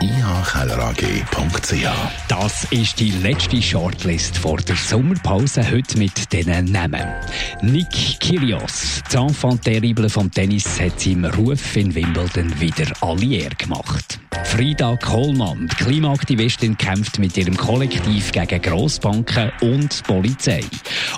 ihkellerag.ch. 0.00 1.86
Das 2.28 2.64
ist 2.70 2.98
die 2.98 3.10
letzte 3.10 3.62
Shortlist 3.62 4.36
vor 4.36 4.58
der 4.58 4.76
Sommerpause, 4.76 5.68
heute 5.70 5.98
mit 5.98 6.32
diesen 6.32 6.64
Namen. 6.66 7.06
Nick 7.62 8.20
Kyrgios, 8.20 9.02
die 9.12 9.16
Enfant 9.16 9.62
terrible 9.62 10.08
vom 10.08 10.30
Tennis, 10.30 10.80
hat 10.80 11.00
seinem 11.00 11.26
Ruf 11.26 11.76
in 11.76 11.94
Wimbledon 11.94 12.60
wieder 12.60 12.92
alle 13.00 13.48
gemacht. 13.56 14.18
Frida 14.44 14.96
Kohlmann, 14.96 15.68
die 15.68 15.84
Klimaaktivistin, 15.84 16.76
kämpft 16.76 17.18
mit 17.18 17.36
ihrem 17.36 17.56
Kollektiv 17.56 18.32
gegen 18.32 18.60
Grossbanken 18.60 19.50
und 19.60 20.02
Polizei. 20.04 20.60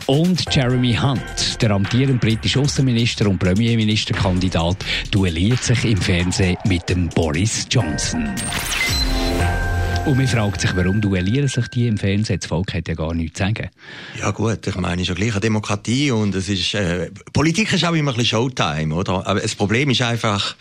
Und 0.07 0.45
Jeremy 0.55 0.95
Hunt, 0.95 1.61
der 1.61 1.73
amtierende 1.73 2.19
britische 2.19 2.61
Außenminister 2.61 3.29
und 3.29 3.39
Premierministerkandidat, 3.39 4.77
duelliert 5.11 5.65
sich 5.65 5.85
im 5.85 5.97
Fernsehen 5.97 6.57
mit 6.67 6.89
dem 6.89 7.09
Boris 7.09 7.67
Johnson. 7.69 8.34
Und 10.07 10.19
man 10.19 10.29
fragt 10.29 10.61
sich, 10.61 10.77
warum 10.77 11.01
duellieren 11.01 11.49
sich 11.49 11.67
die 11.69 11.89
im 11.89 11.97
Fernsehen? 11.97 12.39
Das 12.39 12.47
Volk 12.47 12.75
hat 12.75 12.89
ja 12.89 12.95
gar 12.95 13.15
nichts 13.15 13.39
zu 13.39 13.45
sagen. 13.45 13.71
Ja 14.21 14.33
gut, 14.33 14.67
ich 14.67 14.75
meine, 14.77 14.97
es 14.97 15.03
ist 15.03 15.09
ja 15.09 15.15
gleich 15.15 15.33
eine 15.33 15.41
Demokratie 15.41 16.11
und 16.11 16.35
es 16.35 16.51
ist, 16.51 16.75
äh, 16.75 17.11
Politik 17.33 17.73
ist 17.73 17.85
auch 17.85 17.95
immer 17.95 18.11
ein 18.11 18.17
bisschen 18.17 18.39
Showtime, 18.39 18.95
oder? 18.95 19.27
Aber 19.27 19.41
das 19.41 19.55
Problem 19.55 19.89
ist 19.89 20.03
einfach, 20.03 20.57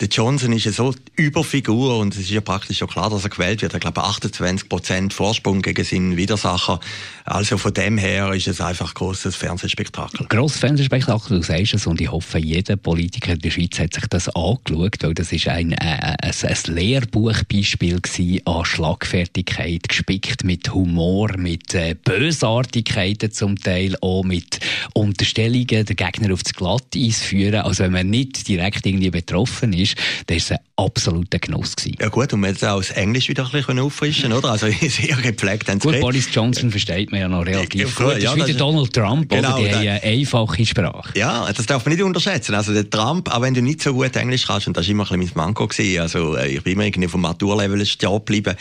der 0.00 0.06
Johnson 0.06 0.52
ist 0.52 0.66
eine 0.66 0.74
so 0.74 0.94
Überfigur 1.18 1.98
und 1.98 2.14
es 2.14 2.20
ist 2.20 2.30
ja 2.30 2.40
praktisch 2.40 2.78
schon 2.78 2.88
klar, 2.88 3.10
dass 3.10 3.24
er 3.24 3.30
gewählt 3.30 3.60
wird. 3.60 3.74
Ich 3.74 3.80
glaube, 3.80 4.02
28 4.02 4.68
Prozent 4.68 5.12
Vorsprung 5.12 5.62
gegen 5.62 5.84
seinen 5.84 6.16
Widersacher. 6.16 6.78
Also 7.24 7.58
von 7.58 7.74
dem 7.74 7.98
her 7.98 8.32
ist 8.32 8.46
es 8.46 8.60
einfach 8.60 8.92
ein 8.92 8.94
grosses 8.94 9.34
Fernsehspektakel. 9.34 10.26
Grosses 10.28 10.60
Fernsehspektakel, 10.60 11.38
du 11.38 11.42
sagst 11.42 11.74
es, 11.74 11.86
und 11.88 12.00
ich 12.00 12.10
hoffe, 12.10 12.38
jeder 12.38 12.76
Politiker 12.76 13.32
in 13.32 13.40
der 13.40 13.50
Schweiz 13.50 13.78
hat 13.80 13.94
sich 13.94 14.06
das 14.06 14.28
angeschaut, 14.28 14.96
weil 15.00 15.14
das 15.14 15.32
ist 15.32 15.48
ein, 15.48 15.72
äh, 15.72 15.76
ein, 15.76 16.16
ein 16.22 16.74
Lehrbuchbeispiel 16.74 18.00
an 18.44 18.64
Schlagfertigkeit, 18.64 19.88
gespickt 19.88 20.44
mit 20.44 20.72
Humor, 20.72 21.36
mit 21.36 21.74
äh, 21.74 21.96
Bösartigkeiten 22.02 23.32
zum 23.32 23.56
Teil, 23.56 23.96
auch 24.00 24.22
mit 24.22 24.60
Unterstellungen, 24.94 25.84
den 25.84 25.96
Gegner 25.96 26.32
aufs 26.32 26.54
Glatteis 26.54 27.22
führen. 27.22 27.62
Also 27.62 27.82
wenn 27.82 27.92
man 27.92 28.08
nicht 28.08 28.46
direkt 28.46 28.86
irgendwie 28.86 29.10
betroffen 29.10 29.72
ist, 29.72 29.88
ist, 29.88 29.96
dann 30.26 30.36
war 30.36 30.36
es 30.36 30.67
absoluter 30.78 31.38
Genuss. 31.38 31.76
Gewesen. 31.76 31.96
Ja 32.00 32.08
gut, 32.08 32.32
und 32.32 32.40
man 32.40 32.54
hat 32.54 32.64
auch 32.64 32.78
das 32.78 32.90
Englisch 32.92 33.28
wieder 33.28 33.44
ein 33.44 33.50
bisschen 33.50 33.78
auffrischen 33.78 34.32
oder? 34.32 34.50
Also 34.50 34.68
sehr 34.80 35.16
gepflegt 35.16 35.68
haben 35.68 35.80
Gut, 35.80 36.00
Boris 36.00 36.28
Johnson 36.32 36.70
versteht 36.70 37.10
man 37.10 37.20
ja 37.20 37.28
noch 37.28 37.44
relativ 37.44 37.98
ja, 37.98 38.04
gut. 38.04 38.16
Das 38.16 38.22
ja, 38.22 38.32
ist 38.32 38.36
wie 38.36 38.46
der 38.46 38.54
Donald 38.54 38.92
Trump, 38.92 39.28
genau, 39.28 39.58
oder? 39.58 39.68
Die 39.68 39.74
haben 39.74 39.80
eine 39.80 40.02
einfache 40.02 40.64
Sprache. 40.64 41.18
Ja, 41.18 41.50
das 41.52 41.66
darf 41.66 41.84
man 41.84 41.94
nicht 41.94 42.04
unterschätzen. 42.04 42.54
Also 42.54 42.72
der 42.72 42.88
Trump, 42.88 43.28
auch 43.34 43.42
wenn 43.42 43.54
du 43.54 43.60
nicht 43.60 43.82
so 43.82 43.92
gut 43.92 44.14
Englisch 44.16 44.46
kannst, 44.46 44.68
und 44.68 44.76
das 44.76 44.86
war 44.86 44.90
immer 44.92 45.10
ein 45.10 45.18
bisschen 45.18 45.32
mein 45.36 45.46
Manko, 45.46 45.66
gewesen, 45.66 46.00
also 46.00 46.36
äh, 46.36 46.48
ich 46.48 46.62
bin 46.62 46.74
immer 46.74 46.84
irgendwie 46.84 47.08
vom 47.08 47.22
Maturlevel 47.22 47.84
stehen 47.84 48.12
geblieben, 48.12 48.54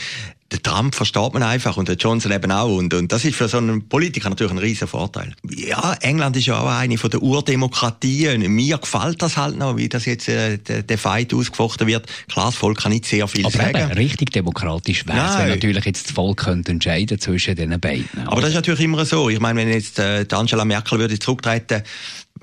der 0.52 0.64
Trump 0.64 0.96
versteht 0.96 1.34
man 1.34 1.44
einfach 1.44 1.76
und 1.76 1.90
der 1.90 1.96
Johnson 1.96 2.32
eben 2.32 2.52
auch. 2.52 2.76
Und, 2.78 2.94
und 2.94 3.12
das 3.12 3.26
ist 3.26 3.36
für 3.36 3.50
so 3.50 3.58
einen 3.58 3.88
Politiker 3.88 4.30
natürlich 4.30 4.54
ein 4.54 4.58
riesen 4.58 4.88
Vorteil. 4.88 5.34
Ja, 5.50 5.94
England 6.02 6.38
ist 6.38 6.46
ja 6.46 6.60
auch 6.60 6.70
eine 6.70 6.98
von 6.98 7.10
der 7.10 7.22
Urdemokratien. 7.22 8.42
Mir 8.54 8.78
gefällt 8.78 9.22
das 9.22 9.36
halt 9.36 9.58
noch, 9.58 9.76
wie 9.76 9.90
das 9.90 10.06
jetzt 10.06 10.30
äh, 10.30 10.58
der, 10.58 10.84
der 10.84 10.98
Fight 10.98 11.34
ausgefochten 11.34 11.88
wird. 11.88 12.08
Klar, 12.30 12.48
das 12.48 12.56
Volk 12.56 12.78
kann 12.78 12.94
nicht 12.94 13.06
sehr 13.06 13.28
viel 13.28 13.46
Aber 13.46 13.58
sagen. 13.58 13.76
Aber 13.76 13.98
richtig 13.98 14.32
demokratisch 14.32 15.06
wäre 15.06 15.28
es, 15.28 15.38
wenn 15.38 15.50
natürlich 15.50 15.84
jetzt 15.84 16.08
das 16.08 16.12
Volk 16.14 16.38
könnte 16.38 16.72
entscheiden 16.72 17.20
zwischen 17.20 17.56
den 17.56 17.80
beiden. 17.80 18.08
Aber 18.26 18.40
das 18.40 18.52
ist 18.52 18.56
natürlich 18.56 18.82
immer 18.82 19.06
so. 19.06 19.30
Ich 19.30 19.40
meine, 19.40 19.60
wenn 19.60 19.70
jetzt 19.70 20.00
äh, 20.00 20.26
Angela 20.32 20.64
Merkel 20.64 21.00
würde 21.00 21.20
zurücktreten, 21.20 21.84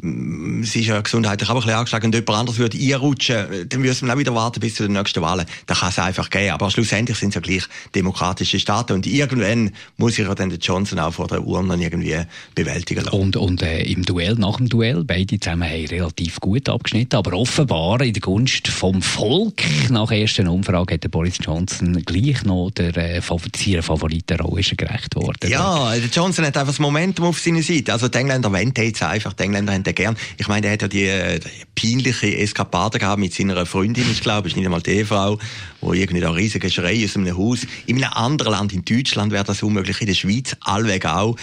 sie 0.02 0.80
ist 0.80 0.86
ja 0.86 1.00
gesundheitlich 1.00 1.48
auch 1.48 1.54
ein 1.54 1.60
bisschen 1.60 1.74
angeschlagen 1.74 2.06
und 2.06 2.14
jemand 2.14 2.38
anderes 2.38 2.58
würde 2.58 2.78
einrutschen, 2.78 3.68
dann 3.68 3.80
müssen 3.80 4.06
wir 4.06 4.14
auch 4.14 4.18
wieder 4.18 4.34
warten 4.34 4.60
bis 4.60 4.74
zu 4.74 4.84
den 4.84 4.92
nächsten 4.92 5.22
Wahlen. 5.22 5.46
Da 5.66 5.74
kann 5.74 5.90
es 5.90 5.98
einfach 5.98 6.30
gehen. 6.30 6.52
Aber 6.52 6.70
schlussendlich 6.70 7.18
sind 7.18 7.30
es 7.30 7.34
ja 7.36 7.40
gleich 7.40 7.64
demokratische 7.94 8.58
Staaten 8.58 8.92
und 8.94 9.06
irgendwann 9.06 9.72
muss 9.96 10.18
ich 10.18 10.26
ja 10.26 10.34
dann 10.34 10.50
den 10.50 10.60
Johnson 10.60 10.98
auch 10.98 11.14
vor 11.14 11.28
der 11.28 11.44
Urne 11.44 11.76
irgendwie 11.76 12.16
bewältigen 12.54 13.04
lassen. 13.04 13.16
Und, 13.16 13.36
und 13.36 13.62
äh, 13.62 13.82
im 13.82 14.04
Duell, 14.04 14.34
nach 14.34 14.56
dem 14.56 14.68
Duell, 14.68 15.04
beide 15.04 15.38
zusammen 15.38 15.68
haben 15.68 15.86
relativ 15.86 16.40
gut 16.40 16.68
abgeschnitten, 16.68 17.16
aber 17.16 17.32
offenbar 17.34 18.00
in 18.02 18.12
der 18.12 18.20
Gunst 18.20 18.68
vom 18.68 19.02
Volk 19.02 19.62
nach 19.90 20.08
der 20.08 20.18
ersten 20.20 20.48
Umfrage 20.48 20.94
hat 20.94 21.04
der 21.04 21.08
Boris 21.08 21.36
Johnson 21.40 22.02
gleich 22.04 22.44
noch 22.44 22.70
der 22.70 22.96
äh, 22.96 23.20
Favoritenrolle 23.20 24.62
gerecht 24.62 25.14
worden. 25.16 25.50
Ja, 25.50 25.92
der 25.94 26.08
Johnson 26.08 26.44
hat 26.44 26.56
einfach 26.56 26.72
das 26.72 26.78
Momentum 26.78 27.26
auf 27.26 27.38
seiner 27.38 27.62
Seite. 27.62 27.92
Also 27.92 28.08
die 28.08 28.18
Engländer 28.18 28.52
wollen 28.52 28.72
jetzt 28.76 29.02
einfach, 29.02 29.32
die 29.32 29.44
Engländer 29.44 29.72
haben 29.72 29.84
gern. 29.94 30.16
Ich 30.36 30.48
meine, 30.48 30.66
er 30.66 30.74
hat 30.74 30.82
ja 30.82 30.88
die, 30.88 31.04
äh, 31.04 31.38
die 31.38 31.48
peinliche 31.74 32.36
Eskapade 32.38 32.98
gehabt 32.98 33.18
mit 33.18 33.34
seiner 33.34 33.66
Freundin, 33.66 34.10
ich 34.10 34.20
glaube, 34.20 34.48
ist 34.48 34.56
nicht 34.56 34.64
einmal 34.64 34.82
die 34.82 34.90
Ehefrau, 34.90 35.38
wo 35.80 35.92
irgendwie 35.92 36.20
da 36.20 36.30
riesige 36.30 36.70
Schrei 36.70 37.04
aus 37.04 37.16
einem 37.16 37.36
Haus. 37.36 37.66
In 37.86 38.02
einem 38.02 38.12
anderen 38.12 38.52
Land, 38.52 38.72
in 38.72 38.84
Deutschland 38.84 39.32
wäre 39.32 39.44
das 39.44 39.62
unmöglich, 39.62 40.00
in 40.00 40.06
der 40.06 40.14
Schweiz 40.14 40.56
allweg 40.60 41.06
auch. 41.06 41.36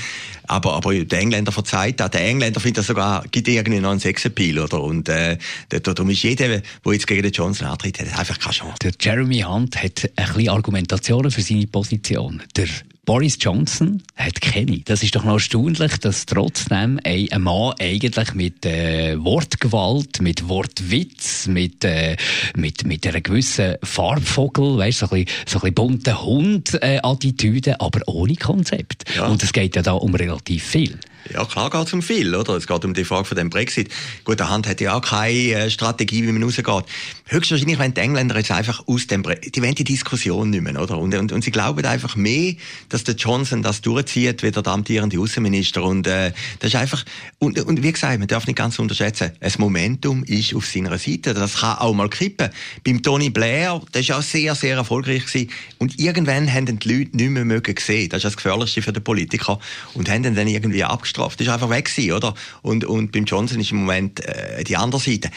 Aber, 0.48 0.74
aber 0.74 0.94
der 0.94 1.20
Engländer 1.20 1.52
verzeiht 1.52 2.00
das. 2.00 2.12
Der 2.12 2.22
Engländer 2.28 2.60
findet 2.60 2.80
das 2.80 2.88
sogar, 2.88 3.24
gibt 3.32 3.48
irgendwie 3.48 3.80
noch 3.80 3.92
einen 3.92 4.00
Sexappeal, 4.00 4.60
oder? 4.60 4.82
Und, 4.82 5.10
äh, 5.10 5.38
darum 5.70 6.10
ist 6.10 6.24
jeder, 6.24 6.48
der 6.48 6.62
jetzt 6.92 7.08
gegen 7.08 7.24
den 7.24 7.32
Johnson 7.32 7.68
antritt, 7.68 8.00
hat 8.00 8.20
einfach 8.20 8.40
keine 8.40 8.54
Chance. 8.54 8.76
Der 8.84 8.92
Jeremy 9.00 9.42
Hunt 9.42 9.82
hat 9.82 10.10
ein 10.16 10.26
bisschen 10.34 10.50
Argumentationen 10.50 11.32
für 11.32 11.42
seine 11.42 11.68
Position. 11.68 12.42
Der 12.56 12.68
Boris 13.04 13.38
Johnson 13.40 14.04
hat 14.16 14.42
keine. 14.42 14.80
Das 14.82 15.02
ist 15.02 15.16
doch 15.16 15.24
noch 15.24 15.34
erstaunlich, 15.34 15.98
dass 15.98 16.28
trotzdem 16.28 17.00
ein 17.04 17.28
Mann 17.42 17.74
eigentlich 17.80 18.36
mit 18.36 18.64
äh, 18.64 19.18
Wortgewalt, 19.18 20.22
mit 20.22 20.48
Wortwitz, 20.48 21.48
mit, 21.48 21.84
äh, 21.84 22.16
mit, 22.56 22.86
mit 22.86 23.08
einer 23.08 23.22
gewissen 23.22 23.78
Farbvogel, 23.82 24.78
weißt, 24.78 25.00
so 25.00 25.06
ein 25.08 25.26
bisschen, 25.26 25.46
so 25.48 25.58
ein 25.58 25.62
bisschen 25.62 25.74
bunter 25.74 26.24
Hund-Attitüde, 26.24 27.72
äh, 27.72 27.76
aber 27.80 28.02
ohne 28.06 28.36
Konzept. 28.36 29.06
Ja. 29.16 29.26
Und 29.26 29.42
es 29.42 29.52
geht 29.52 29.76
ja 29.76 29.82
da 29.82 29.94
um 29.94 30.14
relativ 30.14 30.64
viel. 30.64 31.00
Ja, 31.30 31.46
klar 31.46 31.70
geht 31.70 31.88
es 31.88 31.94
um 31.94 32.02
viel, 32.02 32.34
oder? 32.34 32.56
Es 32.56 32.66
geht 32.66 32.84
um 32.84 32.94
die 32.94 33.06
Frage 33.06 33.26
von 33.26 33.38
dem 33.38 33.50
Brexit. 33.50 33.90
Gut, 34.24 34.40
der 34.40 34.50
Hand 34.50 34.68
hat 34.68 34.82
ja 34.82 34.96
auch 34.96 35.02
keine 35.02 35.32
äh, 35.32 35.70
Strategie, 35.70 36.24
wie 36.24 36.32
man 36.32 36.42
rausgeht. 36.42 36.86
Höchstwahrscheinlich 37.28 37.78
wenn 37.80 37.94
die 37.94 38.02
Engländer 38.02 38.38
jetzt 38.38 38.52
einfach 38.52 38.88
aus 38.88 39.08
dem 39.08 39.22
Brexit, 39.22 39.56
die 39.56 39.62
wollen 39.62 39.76
die 39.76 39.84
Diskussion 39.84 40.50
nicht 40.50 40.62
mehr, 40.62 40.82
oder? 40.82 40.98
Und, 40.98 41.14
und, 41.14 41.32
und 41.32 41.44
sie 41.44 41.52
glauben 41.52 41.86
einfach 41.86 42.16
mehr, 42.16 42.56
dass 42.90 43.04
der 43.04 43.16
Johnson 43.16 43.62
das 43.62 43.82
durchzieht, 43.82 44.42
wie 44.42 44.52
der 44.52 44.66
amtierende 44.66 45.20
Außenminister. 45.20 45.84
Und 45.84 46.08
äh, 46.08 46.34
das 46.60 46.74
ist 46.74 46.76
einfach, 46.76 47.06
und, 47.38 47.60
und 47.60 47.84
wie 47.84 47.92
gesagt, 47.92 48.18
man 48.18 48.28
darf 48.28 48.48
nicht 48.48 48.58
ganz 48.58 48.80
unterschätzen, 48.80 49.32
das 49.40 49.60
Momentum 49.60 50.24
ist 50.24 50.56
auf 50.56 50.66
seiner 50.66 50.98
Seite. 50.98 51.34
Das 51.34 51.58
kann 51.58 51.78
auch 51.78 51.94
mal 51.94 52.10
kippen. 52.10 52.50
Beim 52.84 53.04
Tony 53.04 53.30
Blair, 53.30 53.80
der 53.94 54.02
ist 54.02 54.12
auch 54.12 54.24
sehr, 54.24 54.56
sehr 54.56 54.76
erfolgreich 54.76 55.28
gewesen. 55.28 55.52
Und 55.78 56.00
irgendwann 56.00 56.52
haben 56.52 56.80
die 56.80 56.94
Leute 56.94 57.16
nicht 57.16 57.30
mehr 57.30 57.46
mögen 57.46 57.76
sehen. 57.80 58.10
Das 58.10 58.20
ist 58.20 58.26
das 58.26 58.38
Gefährlichste 58.38 58.82
für 58.82 58.92
den 58.92 59.04
Politiker. 59.04 59.60
Und 59.94 60.10
haben 60.10 60.24
dann 60.24 60.48
irgendwie 60.48 60.84
abgeschlossen 60.84 61.11
abgestraft. 61.12 61.40
Das 61.40 61.48
ist 61.48 61.54
einfach 61.54 61.70
weg 61.70 61.86
gewesen, 61.86 62.14
oder? 62.14 62.34
Und, 62.62 62.86
und 62.86 63.12
beim 63.12 63.26
Johnson 63.26 63.60
ist 63.60 63.72
im 63.72 63.80
Moment 63.80 64.20
äh, 64.26 64.64
die 64.64 64.78
andere 64.78 65.02
Seite. 65.02 65.30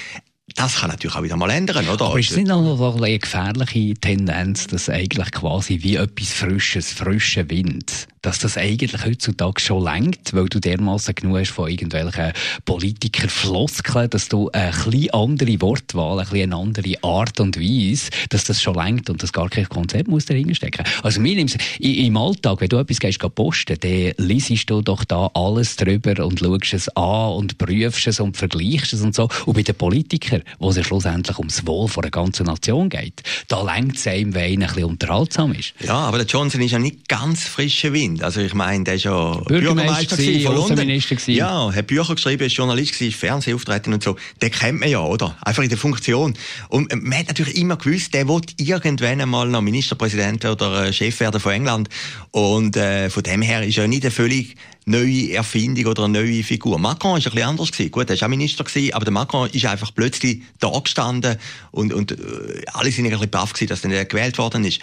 Das 0.56 0.76
kann 0.76 0.90
natürlich 0.90 1.16
auch 1.16 1.22
wieder 1.22 1.36
mal 1.36 1.50
ändern, 1.50 1.88
oder? 1.88 2.04
Aber 2.06 2.18
ist 2.18 2.30
es 2.30 2.36
nicht 2.36 2.48
noch 2.48 2.96
eine 2.96 3.18
gefährliche 3.18 3.94
Tendenz, 3.94 4.66
dass 4.66 4.88
eigentlich 4.88 5.30
quasi 5.32 5.82
wie 5.82 5.96
etwas 5.96 6.32
Frisches, 6.32 6.92
frischer 6.92 7.48
Wind 7.48 8.08
dass 8.24 8.38
das 8.38 8.56
eigentlich 8.56 9.04
heutzutage 9.04 9.60
schon 9.60 9.84
lenkt, 9.84 10.32
weil 10.34 10.48
du 10.48 10.58
dermaßen 10.58 11.14
genug 11.14 11.38
hast 11.38 11.50
von 11.50 11.70
irgendwelchen 11.70 12.32
Politikerfloskeln, 12.64 14.08
dass 14.08 14.28
du 14.28 14.50
eine 14.50 14.72
bisschen 14.72 15.10
andere 15.10 15.60
Wortwahl, 15.60 16.20
ein 16.20 16.28
bisschen 16.28 16.52
eine 16.52 16.62
andere 16.62 16.94
Art 17.02 17.38
und 17.40 17.60
Weise, 17.60 18.10
dass 18.30 18.44
das 18.44 18.62
schon 18.62 18.74
lenkt 18.74 19.10
und 19.10 19.22
das 19.22 19.32
gar 19.32 19.50
kein 19.50 19.68
Konzept 19.68 20.08
muss 20.08 20.24
dahinter 20.24 20.54
stecken. 20.54 20.84
Also 21.02 21.20
mir 21.20 21.34
nimmst 21.34 21.58
im 21.78 22.16
Alltag, 22.16 22.60
wenn 22.60 22.68
du 22.68 22.78
etwas 22.78 22.98
gehst, 22.98 23.18
posten, 23.34 23.76
dann 23.80 24.26
liest 24.26 24.70
du 24.70 24.80
doch 24.80 25.04
da 25.04 25.30
alles 25.34 25.76
drüber 25.76 26.24
und 26.24 26.40
schaust 26.40 26.74
es 26.74 26.88
an 26.96 27.32
und 27.32 27.58
prüfst 27.58 28.06
es 28.06 28.20
und 28.20 28.36
vergleichst 28.36 28.94
es 28.94 29.02
und 29.02 29.14
so. 29.14 29.28
Und 29.44 29.54
bei 29.54 29.62
den 29.62 29.74
Politikern, 29.74 30.42
wo 30.58 30.70
es 30.70 30.76
ja 30.76 30.84
schlussendlich 30.84 31.38
ums 31.38 31.66
Wohl 31.66 31.88
von 31.88 32.02
der 32.02 32.10
ganzen 32.10 32.46
Nation 32.46 32.88
geht, 32.88 33.22
da 33.48 33.62
lenkt 33.62 33.96
es 33.96 34.06
einem, 34.06 34.34
wenn 34.34 34.62
ein 34.62 34.68
bisschen 34.68 34.84
unterhaltsam 34.84 35.52
ist. 35.52 35.74
Ja, 35.84 35.96
aber 35.96 36.18
der 36.18 36.26
Johnson 36.26 36.60
ist 36.62 36.72
ja 36.72 36.78
nicht 36.78 37.08
ganz 37.08 37.44
frischer 37.44 37.92
Wind. 37.92 38.13
Stimmt. 38.14 38.22
Also 38.22 38.40
ich 38.40 38.54
meine, 38.54 38.84
der 38.84 38.94
ist 38.94 39.04
ja 39.04 39.32
Bürgermeister, 39.46 40.16
Bürgermeister 40.16 40.48
von 40.48 40.76
London. 40.76 41.00
Ja, 41.26 41.72
hat 41.72 41.86
Bücher 41.86 42.14
geschrieben, 42.14 42.44
ist 42.44 42.54
Journalist 42.54 42.94
gewesen, 42.94 43.16
Fernsehauftreten 43.16 43.92
und 43.92 44.02
so. 44.02 44.16
Den 44.40 44.50
kennt 44.50 44.80
man 44.80 44.88
ja, 44.88 45.00
oder? 45.00 45.36
Einfach 45.42 45.62
in 45.62 45.68
der 45.68 45.78
Funktion. 45.78 46.34
Und 46.68 46.94
man 47.02 47.18
hat 47.18 47.28
natürlich 47.28 47.56
immer 47.56 47.76
gewusst, 47.76 48.14
der 48.14 48.28
wird 48.28 48.54
irgendwann 48.58 49.20
einmal 49.20 49.48
noch 49.48 49.60
Ministerpräsident 49.60 50.44
oder 50.44 50.86
äh, 50.86 50.92
Chef 50.92 51.18
werden 51.20 51.40
von 51.40 51.52
England. 51.52 51.88
Und 52.30 52.76
äh, 52.76 53.10
von 53.10 53.22
dem 53.22 53.42
her 53.42 53.62
ist 53.62 53.78
er 53.78 53.88
nicht 53.88 54.04
eine 54.04 54.10
völlig 54.10 54.56
neue 54.86 55.32
Erfindung 55.32 55.86
oder 55.86 56.04
eine 56.04 56.20
neue 56.20 56.42
Figur. 56.42 56.78
Macron 56.78 57.12
war 57.12 57.16
ein 57.16 57.22
bisschen 57.22 57.42
anders 57.42 57.72
gewesen. 57.72 57.90
Gut, 57.90 58.10
er 58.10 58.20
war 58.20 58.26
auch 58.26 58.30
Minister 58.30 58.64
gewesen, 58.64 58.92
aber 58.92 59.04
der 59.04 59.14
Macron 59.14 59.48
ist 59.50 59.64
einfach 59.64 59.90
plötzlich 59.94 60.42
da 60.60 60.78
gestanden 60.78 61.38
und, 61.70 61.94
und 61.94 62.12
äh, 62.12 62.16
alle 62.72 62.92
sind 62.92 63.06
ein 63.06 63.12
bisschen 63.12 63.30
baff 63.30 63.54
gewesen, 63.54 63.68
dass 63.68 63.84
er 63.84 64.04
gewählt 64.04 64.36
worden 64.36 64.64
ist 64.64 64.80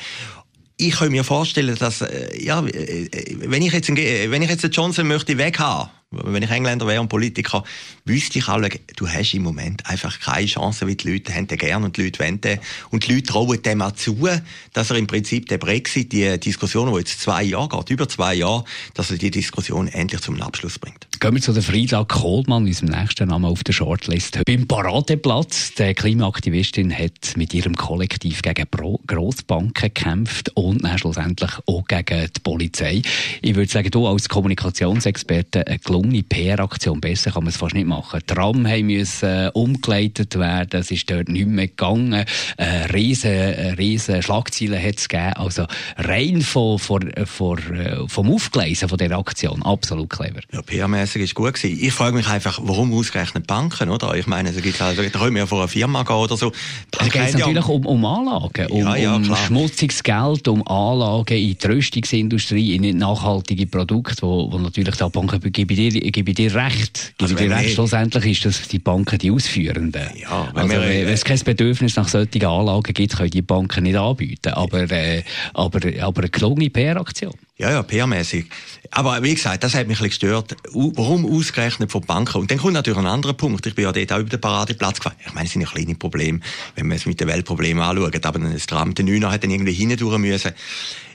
ich 0.82 0.96
kann 0.96 1.12
mir 1.12 1.24
vorstellen, 1.24 1.76
dass, 1.76 2.02
äh, 2.02 2.44
ja, 2.44 2.66
äh, 2.66 3.08
wenn 3.38 3.62
ich 3.62 3.74
jetzt, 3.74 3.90
wenn 3.90 4.42
ich 4.42 4.50
jetzt 4.50 4.64
den 4.64 4.72
Johnson 4.72 5.08
möchte 5.08 5.38
weghaben, 5.38 5.90
wenn 6.12 6.44
ich 6.44 6.52
Engländer 6.52 6.86
wäre 6.88 7.02
und 7.02 7.08
Politiker, 7.08 7.64
wüsste 8.06 8.40
ich 8.40 8.48
alle, 8.48 8.70
du 8.98 9.08
hast 9.08 9.34
im 9.34 9.44
Moment 9.44 9.86
einfach 9.90 10.20
keine 10.20 10.46
Chance, 10.46 10.86
weil 10.86 10.96
die 10.96 11.10
Leute 11.10 11.34
haben 11.34 11.48
den 11.48 11.58
gern 11.58 11.84
und 11.84 11.96
die 11.96 12.04
Leute 12.04 12.20
wollen 12.20 12.42
den. 12.42 12.60
Und 12.90 13.08
die 13.08 13.14
Leute 13.14 13.28
trauen 13.28 13.62
dem 13.62 13.82
auch 13.82 13.94
zu, 13.94 14.28
dass 14.74 14.90
er 14.90 14.98
im 14.98 15.08
Prinzip 15.08 15.48
der 15.48 15.58
Brexit, 15.58 16.12
die 16.12 16.38
Diskussion, 16.38 16.92
die 16.92 17.00
jetzt 17.00 17.22
zwei 17.22 17.44
Jahre 17.44 17.70
geht, 17.70 17.90
über 17.92 18.10
zwei 18.10 18.36
Jahre, 18.36 18.66
dass 18.94 19.12
er 19.12 19.18
die 19.18 19.32
Diskussion 19.32 19.88
endlich 19.88 20.22
zum 20.22 20.42
Abschluss 20.42 20.78
bringt. 20.80 21.08
Gehen 21.20 21.36
wir 21.36 21.42
zu 21.42 21.54
der 21.54 21.64
Frieda 21.64 22.04
Kohlmann, 22.04 22.66
unserem 22.66 22.90
nächsten 22.90 23.30
Namen 23.30 23.46
auf 23.46 23.64
der 23.64 23.74
Shortlist. 23.74 24.40
Beim 24.46 24.68
Paradeplatz, 24.68 25.74
die 25.76 25.94
Klimaaktivistin 25.94 26.92
hat 26.92 27.38
mit 27.38 27.54
ihrem 27.54 27.76
Kollektiv 27.76 28.42
gegen 28.42 28.66
Grossbanken 29.06 29.74
gekämpft 29.74 30.50
und 30.56 30.84
dann 30.84 30.98
schlussendlich 30.98 31.52
auch 31.68 31.86
gegen 31.86 32.28
die 32.36 32.40
Polizei. 32.42 33.02
Ich 33.42 33.56
würde 33.56 33.72
sagen, 33.72 33.92
du 33.92 34.08
als 34.08 34.30
Kommunikationsexperte 34.30 35.68
eine 35.68 35.78
gelungene 36.02 36.24
PR-Aktion. 36.24 37.00
Besser 37.00 37.32
kann 37.32 37.44
man 37.44 37.50
es 37.50 37.58
fast 37.58 37.76
nicht 37.76 37.88
machen. 37.88 38.22
Tram 38.26 38.64
müssen 38.64 39.30
äh, 39.30 39.52
umgeleitet 39.54 40.38
werden, 40.38 40.80
es 40.80 40.92
ist 40.92 41.10
dort 41.10 41.30
nicht 41.30 41.48
mehr 41.48 41.68
gegangen. 41.68 42.26
Äh, 42.58 42.66
riesen, 42.94 43.32
äh, 43.32 43.72
riesen 43.74 44.22
Schlagzeilen 44.22 44.82
hat 44.82 44.98
es 44.98 45.08
gegeben. 45.08 45.34
Also 45.34 45.66
rein 45.98 46.42
von, 46.42 46.80
von, 46.80 47.12
von, 47.26 47.58
äh, 47.76 48.08
vom 48.08 48.32
Aufgleisen 48.32 48.90
von 48.90 48.98
dieser 48.98 49.18
Aktion 49.18 49.64
absolut 49.64 50.10
clever. 50.10 50.42
Ja, 50.52 50.62
PR-mässig 50.62 51.22
ist 51.22 51.36
gut 51.36 51.54
gewesen. 51.54 51.78
Ich 51.82 51.94
frage 51.94 52.16
mich 52.16 52.28
einfach, 52.28 52.60
warum 52.62 52.94
ausgerechnet 52.94 53.48
Banken, 53.48 53.90
oder? 53.90 54.16
Ich 54.16 54.28
meine, 54.28 54.50
es 54.50 54.62
gibt 54.62 54.82
also, 54.82 55.02
da 55.02 55.10
können 55.10 55.36
wir 55.36 55.42
ja 55.42 55.46
vor 55.46 55.60
einer 55.60 55.68
Firma 55.68 56.04
gehen 56.04 56.16
oder 56.16 56.38
so. 56.38 56.52
Es 57.00 57.10
geht 57.10 57.34
natürlich 57.34 57.68
um, 57.68 57.86
um 57.86 58.06
Anlagen, 58.06 58.68
um, 58.68 58.80
ja, 58.80 58.96
ja, 58.96 59.16
um 59.16 59.36
schmutziges 59.36 60.04
Geld, 60.04 60.48
um 60.48 60.66
Anlagen 60.68 61.38
in 61.38 61.58
die 61.58 61.68
Rüstungsindustrie, 61.68 62.76
in 62.76 62.98
nachhaltige 62.98 63.68
Produkte, 63.68 64.22
wo, 64.22 64.52
wo 64.52 64.58
natürlich 64.58 64.96
da 64.96 65.08
Banken 65.08 65.52
gebe 65.52 65.76
dir, 65.76 65.91
gebe 66.00 66.34
dir 66.34 66.54
recht. 66.56 67.14
Gebe 67.18 67.32
also 67.32 67.36
dir 67.36 67.56
recht, 67.56 67.74
schlussendlich 67.74 68.26
ist 68.26 68.46
das 68.46 68.68
die 68.68 68.80
Banken 68.80 69.20
die 69.20 69.32
Ausführenden. 69.32 70.08
Ja, 70.16 70.50
wenn, 70.54 70.64
also, 70.64 70.74
wir, 70.74 70.82
wenn, 70.82 71.08
es 71.10 71.24
kein 71.24 71.40
Bedürfnis 71.40 71.96
nach 71.96 72.08
solchen 72.08 72.44
Anlagen 72.46 72.94
gibt, 72.94 73.18
können 73.18 73.30
die 73.30 73.42
Banken 73.42 73.84
nicht 73.84 73.96
anbieten. 73.96 74.54
Aber, 74.54 74.90
äh, 74.92 75.24
aber, 75.54 75.80
aber 76.02 76.22
eine 76.22 76.30
gelungene 76.30 76.70
PR-Aktion. 76.70 77.34
Ja, 77.58 77.70
ja, 77.70 77.82
PR-mäßig. 77.82 78.46
Aber 78.90 79.22
wie 79.22 79.36
gesagt, 79.36 79.64
das 79.64 79.76
hat 79.76 79.88
mich 79.88 80.00
ein 80.00 80.10
bisschen 80.10 80.32
gestört. 80.32 80.56
Warum 80.74 81.26
ausgerechnet 81.26 81.92
von 81.92 82.02
Banken? 82.02 82.40
Und 82.40 82.50
dann 82.50 82.58
kommt 82.58 82.74
natürlich 82.74 83.00
ein 83.00 83.06
anderer 83.06 83.34
Punkt. 83.34 83.66
Ich 83.68 83.76
bin 83.76 83.86
ja 83.86 83.92
dort 83.92 84.12
auch 84.12 84.18
über 84.20 84.30
den 84.30 84.42
Paradeplatz 84.42 84.98
gefahren. 84.98 85.16
Ich 85.26 85.34
meine, 85.34 85.46
es 85.46 85.54
sind 85.54 85.62
ja 85.62 85.68
kleine 85.68 85.94
Probleme, 85.94 86.40
wenn 86.76 86.88
man 86.88 86.98
es 86.98 87.06
mit 87.06 87.20
den 87.20 87.28
Weltproblemen 87.28 87.84
anschaut. 87.84 88.26
Aber 88.26 88.40
das 88.40 88.66
Tram, 88.66 88.96
der 88.96 89.06
Neuner 89.06 89.32
hat 89.32 89.44
dann 89.44 89.52
irgendwie 89.52 89.74
hindurch 89.74 90.18
müssen. 90.18 90.54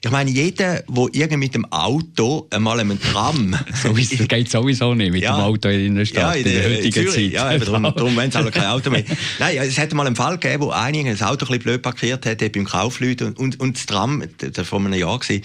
Ich 0.07 0.13
meine, 0.13 0.31
jeder, 0.31 0.85
der 0.89 1.09
irgendwie 1.11 1.37
mit 1.37 1.55
dem 1.57 1.65
Auto 1.73 2.47
einmal 2.51 2.79
einem 2.79 3.01
Tram... 3.01 3.59
so 3.83 3.93
das 3.93 4.29
geht 4.29 4.49
sowieso 4.49 4.95
nicht 4.95 5.11
mit 5.11 5.21
ja, 5.21 5.37
dem 5.37 5.41
Auto 5.41 5.69
in 5.69 5.97
der 5.97 6.05
Stadt, 6.05 6.23
ja, 6.23 6.33
in, 6.33 6.45
der, 6.45 6.53
in 6.53 6.61
der 6.61 6.79
heutigen 6.79 6.93
Zürich, 6.93 7.33
Zeit. 7.33 7.33
Ja, 7.33 7.59
darum, 7.59 7.83
darum 7.83 8.15
wollen 8.15 8.31
sie 8.31 8.39
alle 8.39 8.53
kein 8.53 8.67
Auto 8.67 8.91
mehr. 8.91 9.03
Nein, 9.41 9.59
es 9.59 9.77
hat 9.77 9.93
mal 9.95 10.07
einen 10.07 10.15
Fall 10.15 10.39
gegeben, 10.39 10.63
wo 10.63 10.71
einer 10.71 10.99
ein 10.99 11.21
Auto 11.23 11.47
ein 11.47 11.49
bisschen 11.49 11.59
blöd 11.59 11.83
parkiert 11.83 12.25
hat, 12.25 12.39
beim 12.53 12.65
Kaufleuten 12.65 13.27
und, 13.27 13.39
und, 13.41 13.59
und 13.59 13.77
das 13.77 13.87
Tram, 13.87 14.23
das 14.39 14.57
war 14.59 14.65
vor 14.65 14.79
einem 14.79 14.95
Jahr, 14.95 15.19
gewesen, 15.19 15.43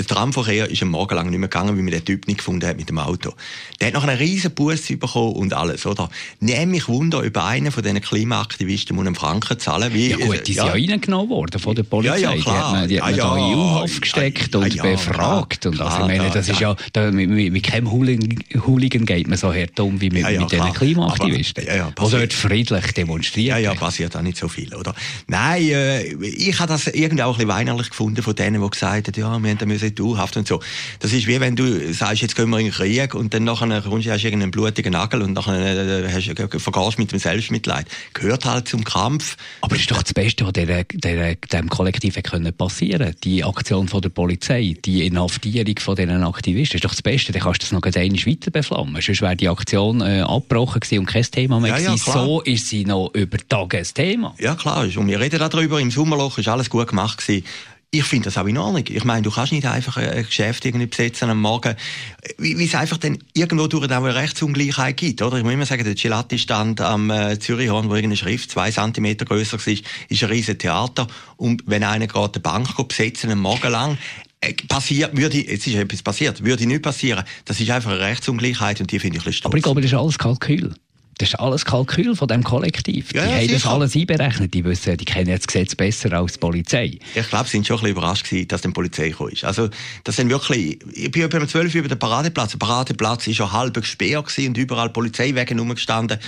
der 0.00 0.06
Tramverkehr 0.06 0.70
ist 0.70 0.82
am 0.82 0.88
Morgen 0.88 1.14
lang 1.14 1.28
nicht 1.28 1.38
mehr 1.38 1.48
gegangen, 1.48 1.76
weil 1.76 1.82
man 1.82 1.92
den 1.92 2.04
Typ 2.04 2.26
nicht 2.26 2.38
gefunden 2.38 2.66
hat 2.66 2.78
mit 2.78 2.88
dem 2.88 2.98
Auto. 2.98 3.34
Der 3.80 3.88
hat 3.88 3.94
noch 3.94 4.04
einen 4.04 4.16
riesen 4.16 4.50
Bus 4.52 4.86
bekommen 4.86 5.34
und 5.34 5.52
alles, 5.52 5.84
oder? 5.84 6.08
Nehme 6.40 6.66
mich 6.66 6.88
Wunder, 6.88 7.20
über 7.20 7.44
einen 7.44 7.70
von 7.70 7.82
diesen 7.82 8.00
Klimaaktivisten 8.00 8.96
muss 8.96 9.06
einen 9.06 9.14
Franken 9.14 9.58
zahlen. 9.58 9.92
Wie, 9.92 10.08
ja 10.08 10.16
gut, 10.16 10.46
die 10.46 10.54
sind 10.54 10.66
ja, 10.66 10.72
reingenommen 10.72 11.28
worden 11.28 11.60
von 11.60 11.74
der 11.74 11.82
Polizei. 11.82 12.18
Ja, 12.18 12.32
ja, 12.34 12.40
klar. 12.40 12.54
Die 12.54 12.60
hat 12.60 12.72
man, 12.72 12.88
die 12.88 13.00
hat 13.00 13.10
man 13.10 13.18
ja, 13.18 13.24
da 13.24 13.36
in 13.36 13.58
U-Haft 13.58 14.00
gesteckt 14.00 14.54
und 14.54 14.74
ja, 14.74 14.82
befragt. 14.82 15.60
Klar, 15.60 15.72
und 15.72 15.80
also, 15.80 16.10
ich 16.10 16.18
meine, 16.18 16.30
das 16.30 16.48
ist 16.48 16.60
ja, 16.60 16.74
da, 16.94 17.10
mit, 17.10 17.28
mit 17.28 17.62
keinem 17.62 17.90
Hooligan, 17.90 19.04
geht 19.04 19.28
man 19.28 19.36
so 19.36 19.52
hart 19.52 19.78
um 19.80 20.00
wie 20.00 20.08
mit, 20.08 20.22
ja, 20.22 20.40
mit 20.40 20.50
diesen 20.50 20.72
Klimaaktivisten. 20.72 21.64
Aber, 21.64 21.76
ja, 21.76 21.76
ja, 21.76 21.90
die 21.90 22.10
dort 22.10 22.32
friedlich 22.32 22.92
demonstrieren. 22.92 23.62
Ja, 23.62 23.72
ja, 23.72 23.74
passiert 23.74 24.16
auch 24.16 24.22
nicht 24.22 24.38
so 24.38 24.48
viel, 24.48 24.74
oder? 24.74 24.94
Nein, 25.26 25.62
äh, 25.62 26.04
ich 26.24 26.58
habe 26.58 26.72
das 26.72 26.86
irgendwie 26.86 27.22
auch 27.22 27.32
ein 27.32 27.46
bisschen 27.46 27.48
weinerlich 27.48 27.90
gefunden 27.90 28.22
von 28.22 28.34
denen, 28.34 28.62
die 28.62 28.70
gesagt 28.70 29.08
haben, 29.08 29.20
ja, 29.20 29.42
wir 29.42 29.66
müssen 29.66 29.89
dauerhaft 29.98 30.36
und 30.36 30.46
so. 30.46 30.60
Das 30.98 31.12
ist 31.12 31.26
wie 31.26 31.40
wenn 31.40 31.56
du 31.56 31.92
sagst, 31.92 32.22
jetzt 32.22 32.36
gehen 32.36 32.50
wir 32.50 32.58
in 32.58 32.66
den 32.66 32.72
Krieg 32.74 33.14
und 33.14 33.34
dann 33.34 33.44
nachher 33.44 33.82
kommst 33.82 34.06
du, 34.06 34.10
hast 34.10 34.24
irgendeinen 34.24 34.50
blutigen 34.50 34.92
Nagel 34.92 35.22
und 35.22 35.32
nachher 35.32 36.04
äh, 36.04 36.12
hast, 36.12 36.28
äh, 36.28 36.58
vergehst 36.58 36.98
mit 36.98 37.12
dem 37.12 37.18
Selbstmitleid. 37.18 37.86
Gehört 38.14 38.44
halt 38.44 38.68
zum 38.68 38.84
Kampf. 38.84 39.36
Aber 39.60 39.74
das 39.74 39.82
ist 39.82 39.90
doch 39.90 40.02
das 40.02 40.14
Beste, 40.14 40.44
was 40.46 40.52
der, 40.52 40.84
der, 40.84 41.34
dem 41.36 41.68
Kollektiv 41.68 42.20
können 42.22 42.52
passieren 42.52 43.14
Die 43.24 43.44
Aktion 43.44 43.88
von 43.88 44.00
der 44.02 44.10
Polizei, 44.10 44.76
die 44.84 45.06
Inhaftierung 45.06 45.78
von 45.78 45.96
diesen 45.96 46.22
Aktivisten, 46.24 46.72
das 46.72 46.74
ist 46.78 46.84
doch 46.84 46.90
das 46.90 47.02
Beste. 47.02 47.32
Dann 47.32 47.42
kannst 47.42 47.62
du 47.62 47.64
das 47.64 47.72
noch 47.72 47.82
einmal 47.82 48.26
weiter 48.26 48.50
beflammen. 48.50 49.00
Sonst 49.00 49.22
wäre 49.22 49.36
die 49.36 49.48
Aktion 49.48 50.00
äh, 50.00 50.20
abgebrochen 50.20 50.80
und 50.98 51.06
kein 51.06 51.22
Thema 51.22 51.60
mehr 51.60 51.78
ja, 51.78 51.90
ja, 51.90 51.96
So 51.96 52.40
ist 52.42 52.68
sie 52.68 52.84
noch 52.84 53.10
über 53.14 53.38
Tage 53.48 53.78
ein 53.78 53.84
Thema. 53.84 54.34
Ja, 54.38 54.54
klar. 54.54 54.84
Und 54.84 55.06
wir 55.06 55.20
reden 55.20 55.38
darüber. 55.38 55.80
Im 55.80 55.90
Sommerloch 55.90 56.38
ist 56.38 56.48
alles 56.48 56.70
gut 56.70 56.88
gemacht 56.88 57.18
gewesen. 57.18 57.44
Ich 57.92 58.04
finde 58.04 58.26
das 58.26 58.38
auch 58.38 58.46
in 58.46 58.56
Ordnung. 58.56 58.84
Ich 58.88 59.02
meine, 59.02 59.22
du 59.22 59.32
kannst 59.32 59.52
nicht 59.52 59.66
einfach 59.66 59.96
ein 59.96 60.24
Geschäft 60.24 60.64
irgendwie 60.64 60.86
besetzen 60.86 61.28
am 61.28 61.40
Morgen, 61.40 61.74
wie, 62.38 62.64
es 62.64 62.76
einfach 62.76 62.98
dann 62.98 63.18
irgendwo 63.34 63.66
durch 63.66 63.90
auch 63.90 64.04
eine 64.04 64.14
Rechtsungleichheit 64.14 64.96
gibt, 64.96 65.22
oder? 65.22 65.38
Ich 65.38 65.42
muss 65.42 65.52
immer 65.52 65.66
sagen, 65.66 65.82
der 65.82 65.96
Gelati-Stand 65.96 66.80
am 66.82 67.10
äh, 67.10 67.40
Zürichhorn, 67.40 67.88
wo 67.88 67.94
irgendeine 67.94 68.16
Schrift 68.16 68.52
zwei 68.52 68.70
Zentimeter 68.70 69.24
grösser 69.24 69.58
war, 69.58 69.74
ist 70.08 70.22
ein 70.22 70.28
riesen 70.28 70.56
Theater. 70.56 71.08
Und 71.36 71.64
wenn 71.66 71.82
einer 71.82 72.06
gerade 72.06 72.34
eine 72.34 72.42
Bank 72.42 72.88
besetzen, 72.88 73.32
am 73.32 73.40
Morgen 73.40 73.72
lang, 73.72 73.98
äh, 74.40 74.54
passiert, 74.68 75.16
würde, 75.16 75.38
jetzt 75.38 75.66
ist 75.66 75.74
etwas 75.74 76.02
passiert, 76.02 76.44
würde 76.44 76.66
nicht 76.66 76.82
passieren. 76.82 77.24
Das 77.44 77.60
ist 77.60 77.70
einfach 77.70 77.90
eine 77.90 78.00
Rechtsungleichheit 78.00 78.80
und 78.80 78.92
die 78.92 79.00
finde 79.00 79.18
ich 79.18 79.24
ein 79.24 79.30
bisschen 79.30 79.46
Aber 79.46 79.56
ich 79.56 79.64
glaube, 79.64 79.80
das 79.80 79.90
ist 79.90 79.98
alles 79.98 80.16
Kalkül. 80.16 80.74
Das 81.20 81.28
ist 81.28 81.34
alles 81.34 81.66
Kalkül 81.66 82.16
von 82.16 82.28
dem 82.28 82.42
Kollektiv. 82.42 83.12
Ja, 83.12 83.26
die 83.26 83.30
ja, 83.30 83.36
haben 83.36 83.48
das 83.48 83.66
alles 83.66 83.94
einberechnet. 83.94 84.54
Die 84.54 84.64
wissen, 84.64 84.96
die 84.96 85.04
kennen 85.04 85.36
das 85.36 85.46
Gesetz 85.46 85.74
besser 85.74 86.10
als 86.14 86.32
die 86.32 86.38
Polizei. 86.38 86.98
Ich 87.14 87.28
glaube, 87.28 87.44
sie 87.44 87.50
sind 87.50 87.66
schon 87.66 87.76
ein 87.76 87.80
bisschen 87.82 87.96
überrascht 87.98 88.24
gewesen, 88.24 88.48
dass 88.48 88.62
die 88.62 88.68
Polizei 88.68 89.10
gekommen 89.10 89.32
ist. 89.32 89.44
Also, 89.44 89.68
das 90.04 90.16
sind 90.16 90.30
wirklich, 90.30 90.78
ich 90.94 91.10
bin 91.10 91.24
um 91.24 91.46
12 91.46 91.74
Uhr 91.74 91.80
über 91.80 91.88
den 91.88 91.98
Paradeplatz. 91.98 92.52
Der 92.52 92.58
Paradeplatz 92.58 93.26
war 93.26 93.34
schon 93.34 93.52
halb 93.52 93.74
gesperrt 93.74 94.34
und 94.38 94.56
überall 94.56 94.88
Polizeiwege 94.88 95.58
rumgestanden. 95.58 96.18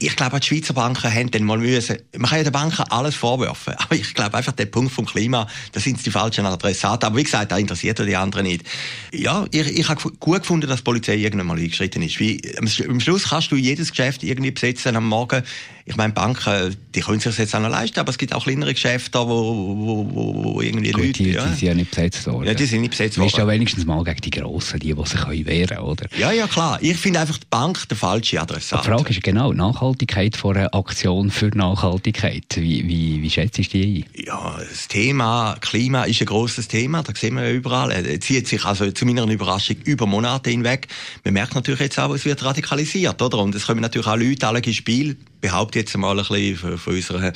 Ich 0.00 0.16
glaube, 0.16 0.40
die 0.40 0.46
Schweizer 0.46 0.74
Banken 0.74 1.12
haben 1.12 1.30
dann 1.30 1.44
mal 1.44 1.56
müssen, 1.56 1.98
man 2.16 2.28
kann 2.28 2.38
ja 2.38 2.44
den 2.44 2.52
Banken 2.52 2.82
alles 2.90 3.14
vorwerfen, 3.14 3.74
aber 3.76 3.94
ich 3.94 4.12
glaube 4.12 4.36
einfach, 4.36 4.50
der 4.52 4.66
Punkt 4.66 4.92
vom 4.92 5.06
Klima, 5.06 5.46
da 5.70 5.78
sind 5.78 6.04
die 6.04 6.10
falschen 6.10 6.46
Adressaten. 6.46 7.06
Aber 7.06 7.16
wie 7.16 7.22
gesagt, 7.22 7.52
da 7.52 7.58
interessiert 7.58 8.00
die 8.00 8.16
anderen 8.16 8.46
nicht. 8.46 8.64
Ja, 9.12 9.46
ich, 9.52 9.78
ich 9.78 9.88
habe 9.88 10.00
gut 10.18 10.40
gefunden, 10.40 10.66
dass 10.66 10.78
die 10.78 10.82
Polizei 10.84 11.14
irgendwann 11.14 11.46
mal 11.46 11.58
eingeschritten 11.58 12.02
ist. 12.02 12.18
Wie, 12.18 12.42
am 12.58 12.98
Schluss 12.98 13.28
kannst 13.28 13.52
du 13.52 13.56
jedes 13.56 13.90
Geschäft 13.90 14.24
irgendwie 14.24 14.50
besetzen 14.50 14.96
am 14.96 15.06
Morgen 15.06 15.44
ich 15.88 15.96
meine, 15.96 16.12
Banken, 16.12 16.76
die 16.94 17.00
können 17.00 17.18
sich 17.18 17.30
das 17.30 17.38
jetzt 17.38 17.54
auch 17.54 17.60
noch 17.60 17.70
leisten, 17.70 17.98
aber 17.98 18.10
es 18.10 18.18
gibt 18.18 18.34
auch 18.34 18.44
kleinere 18.44 18.74
Geschäfte, 18.74 19.18
wo, 19.18 19.26
wo, 19.26 20.10
wo, 20.12 20.44
wo 20.44 20.60
irgendwie 20.60 20.90
Gut, 20.90 21.02
Leute... 21.02 21.22
Die, 21.22 21.30
ja. 21.30 21.44
die 21.44 21.54
sind 21.54 21.62
ja 21.62 21.74
nicht 21.74 21.90
besetzt 21.90 22.26
worden. 22.26 22.46
Ja, 22.46 22.54
die 22.54 22.66
sind 22.66 22.82
nicht 22.82 22.90
besetzt 22.90 23.16
worden. 23.16 23.28
Du 23.28 23.36
bist 23.36 23.38
ja 23.38 23.48
wenigstens 23.48 23.86
mal 23.86 24.04
gegen 24.04 24.20
die 24.20 24.30
Grossen, 24.30 24.80
die, 24.80 24.92
die 24.92 25.06
sich 25.06 25.20
können 25.20 25.46
wehren 25.46 25.78
oder? 25.78 26.06
Ja, 26.18 26.30
ja, 26.30 26.46
klar. 26.46 26.78
Ich 26.82 26.98
finde 26.98 27.20
einfach 27.20 27.38
die 27.38 27.46
Bank 27.48 27.88
der 27.88 27.96
falsche 27.96 28.38
Adressat. 28.38 28.84
Die 28.84 28.88
Frage 28.88 29.10
ist 29.10 29.22
genau, 29.22 29.52
Nachhaltigkeit 29.54 30.36
von 30.36 30.56
einer 30.56 30.74
Aktion 30.74 31.30
für 31.30 31.48
Nachhaltigkeit. 31.56 32.44
Wie, 32.56 32.86
wie, 32.86 33.22
wie 33.22 33.30
schätzt 33.30 33.56
du 33.56 33.62
die 33.62 34.04
ein? 34.04 34.24
Ja, 34.26 34.58
das 34.58 34.88
Thema 34.88 35.56
Klima 35.60 36.04
ist 36.04 36.20
ein 36.20 36.26
grosses 36.26 36.68
Thema, 36.68 37.02
das 37.02 37.18
sehen 37.18 37.34
wir 37.36 37.44
ja 37.44 37.52
überall. 37.52 37.92
Er 37.92 38.20
zieht 38.20 38.46
sich 38.46 38.64
also 38.66 38.90
zu 38.90 39.06
meiner 39.06 39.26
Überraschung 39.26 39.76
über 39.84 40.06
Monate 40.06 40.50
hinweg. 40.50 40.88
Man 41.24 41.32
merkt 41.32 41.54
natürlich 41.54 41.80
jetzt 41.80 41.98
auch, 41.98 42.12
es 42.14 42.26
wird 42.26 42.44
radikalisiert, 42.44 43.22
oder? 43.22 43.38
Und 43.38 43.54
es 43.54 43.66
kommen 43.66 43.80
natürlich 43.80 44.06
auch 44.06 44.16
Leute 44.16 44.46
alle 44.46 44.58
ins 44.58 44.76
Spiel, 44.76 45.16
behaupte 45.40 45.78
jetzt 45.80 45.96
mal 45.96 46.18
ein 46.18 46.26
bisschen 46.26 46.78
von 46.78 46.94
unserer, 46.94 47.32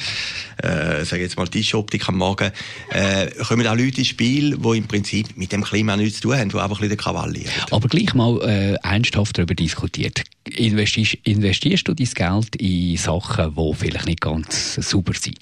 äh, 0.62 1.04
sage 1.04 1.22
jetzt 1.22 1.36
mal, 1.36 1.48
Tischoptik 1.48 2.08
am 2.08 2.18
Morgen, 2.18 2.50
äh, 2.90 3.30
kommen 3.44 3.66
auch 3.66 3.76
Leute 3.76 3.98
ins 3.98 4.08
Spiel, 4.08 4.56
die 4.56 4.78
im 4.78 4.86
Prinzip 4.86 5.36
mit 5.36 5.52
dem 5.52 5.62
Klima 5.62 5.96
nichts 5.96 6.16
zu 6.16 6.28
tun 6.28 6.36
haben, 6.36 6.48
die 6.48 6.56
einfach 6.56 6.78
ein 6.78 6.88
bisschen 6.88 6.96
Krawall. 6.96 7.34
Aber 7.70 7.88
gleich 7.88 8.14
mal 8.14 8.40
äh, 8.42 8.74
ernsthaft 8.82 9.38
darüber 9.38 9.54
diskutiert. 9.54 10.22
Investierst, 10.44 11.18
investierst 11.24 11.88
du 11.88 11.94
dein 11.94 12.08
Geld 12.08 12.56
in 12.56 12.96
Sachen, 12.96 13.54
die 13.54 13.74
vielleicht 13.74 14.06
nicht 14.06 14.20
ganz 14.20 14.74
sauber 14.74 15.14
sind? 15.14 15.38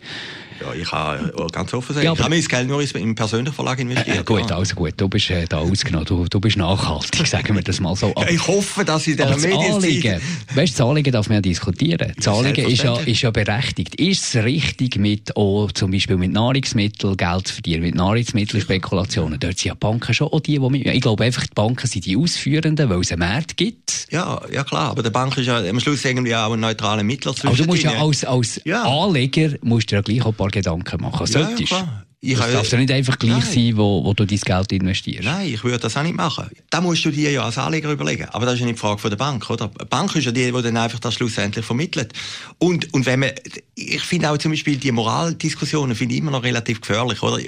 Ja, 0.60 0.74
ich 0.74 0.92
habe 0.92 1.46
ganz 1.52 1.72
offen 1.72 1.94
sagen, 1.94 2.04
ja, 2.04 2.12
ich 2.12 2.18
habe 2.18 2.30
mein 2.30 2.42
Geld 2.42 2.68
nur 2.68 2.82
im 2.82 3.14
persönlichen 3.14 3.54
Verlag 3.54 3.78
investiert. 3.78 4.18
Äh, 4.18 4.24
gut, 4.24 4.52
also 4.52 4.74
gut, 4.74 4.92
du 4.96 5.08
bist 5.08 5.30
äh, 5.30 5.46
da 5.46 5.58
ausgenommen, 5.58 6.04
du, 6.06 6.26
du 6.28 6.40
bist 6.40 6.56
nachhaltig, 6.56 7.26
sagen 7.26 7.54
wir 7.54 7.62
das 7.62 7.80
mal 7.80 7.96
so. 7.96 8.10
Aber, 8.10 8.26
ja, 8.26 8.30
ich 8.30 8.46
hoffe, 8.46 8.84
dass 8.84 9.06
ich 9.06 9.16
der 9.16 9.36
Medienzeit... 9.36 10.20
Weißt 10.54 10.74
du, 10.74 10.78
das 10.78 10.80
Anliegen 10.80 11.12
darf 11.12 11.28
man 11.28 11.36
ja 11.36 11.40
diskutieren. 11.40 12.12
Das 12.16 12.28
Anliegen 12.28 12.68
ist 12.68 12.82
ja, 12.82 12.96
ist 12.96 13.22
ja 13.22 13.30
berechtigt. 13.30 13.94
Ist 13.94 14.34
es 14.34 14.44
richtig, 14.44 14.96
mit, 14.96 15.36
auch, 15.36 15.72
zum 15.72 15.90
Beispiel 15.90 16.16
mit 16.16 16.32
Nahrungsmitteln 16.32 17.16
Geld 17.16 17.48
zu 17.48 17.54
verdienen, 17.54 17.82
mit 17.82 17.94
Nahrungsmittelspekulationen? 17.94 19.40
Dort 19.40 19.58
sind 19.58 19.68
ja 19.68 19.74
Banken 19.74 20.12
schon 20.12 20.28
auch 20.28 20.40
die, 20.40 20.58
die... 20.58 20.88
Ich 20.88 21.00
glaube 21.00 21.24
einfach, 21.24 21.42
die 21.42 21.54
Banken 21.54 21.86
sind 21.86 22.04
die 22.04 22.16
Ausführenden, 22.16 22.88
weil 22.90 23.00
es 23.00 23.12
einen 23.12 23.20
Markt 23.20 23.56
gibt. 23.56 24.08
Ja, 24.10 24.40
ja 24.52 24.64
klar, 24.64 24.90
aber 24.90 25.02
der 25.02 25.10
Bank 25.10 25.36
ist 25.38 25.46
ja 25.46 25.58
am 25.58 25.80
Schluss 25.80 26.04
irgendwie 26.04 26.34
auch 26.34 26.52
ein 26.52 26.60
neutraler 26.60 27.02
Mittler 27.02 27.32
zwischen 27.32 27.48
Aber 27.48 27.56
du 27.56 27.64
musst 27.64 27.82
ja 27.82 27.92
als, 27.92 28.24
als 28.24 28.60
ja. 28.64 28.82
Anleger 28.82 29.56
musst 29.62 29.90
du 29.90 29.96
ja 29.96 30.02
gleich 30.02 30.22
auch 30.22 30.28
ein 30.28 30.34
paar 30.34 30.49
Gedanken 30.50 31.00
machen. 31.00 31.26
Solltest. 31.26 31.72
Ja, 31.72 32.04
ich 32.22 32.38
das 32.38 32.52
darf 32.52 32.70
ja 32.70 32.78
nicht 32.78 32.92
einfach 32.92 33.18
gleich 33.18 33.44
nein. 33.44 33.54
sein, 33.54 33.76
wo, 33.78 34.04
wo 34.04 34.12
du 34.12 34.26
dein 34.26 34.38
Geld 34.38 34.72
investierst. 34.72 35.24
Nein, 35.24 35.48
ich 35.54 35.64
würde 35.64 35.78
das 35.78 35.96
auch 35.96 36.02
nicht 36.02 36.16
machen. 36.16 36.50
Da 36.68 36.82
musst 36.82 37.02
du 37.02 37.10
dir 37.10 37.30
ja 37.30 37.44
als 37.44 37.56
Anleger 37.56 37.90
überlegen. 37.90 38.26
Aber 38.26 38.44
das 38.44 38.54
ist 38.54 38.60
ja 38.60 38.66
nicht 38.66 38.76
die 38.76 38.80
Frage 38.80 38.98
von 38.98 39.10
der 39.10 39.16
Bank, 39.16 39.48
oder? 39.48 39.68
Die 39.68 39.84
Bank 39.86 40.14
ist 40.14 40.26
ja 40.26 40.32
die, 40.32 40.52
die 40.52 40.62
dann 40.62 40.76
einfach 40.76 40.98
das 40.98 41.14
schlussendlich 41.14 41.64
vermittelt. 41.64 42.12
Und, 42.58 42.92
und 42.92 43.06
wenn 43.06 43.20
man, 43.20 43.30
ich 43.74 44.02
finde 44.02 44.30
auch 44.30 44.36
zum 44.36 44.50
Beispiel 44.50 44.76
die 44.76 44.92
Moraldiskussionen 44.92 45.96
finde 45.96 46.14
ich 46.14 46.20
immer 46.20 46.32
noch 46.32 46.42
relativ 46.42 46.82
gefährlich, 46.82 47.22
oder? 47.22 47.38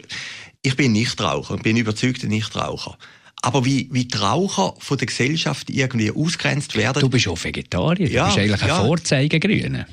Ich 0.62 0.76
bin 0.76 0.92
Nichtraucher 0.92 1.52
und 1.52 1.62
bin 1.62 1.76
überzeugter 1.76 2.28
Nichtraucher. 2.28 2.96
Aber 3.42 3.66
wie, 3.66 3.88
wie 3.92 4.06
die 4.06 4.16
Raucher 4.16 4.74
von 4.78 4.96
der 4.96 5.06
Gesellschaft 5.06 5.68
irgendwie 5.68 6.10
ausgrenzt 6.12 6.76
werden. 6.76 7.00
Du 7.00 7.10
bist 7.10 7.28
auch 7.28 7.42
Vegetarier, 7.42 8.06
du 8.06 8.12
ja, 8.12 8.26
bist 8.26 8.38
eigentlich 8.38 8.60
ja. 8.62 8.78
ein 8.78 8.86
Vorzeigegrüner. 8.86 9.86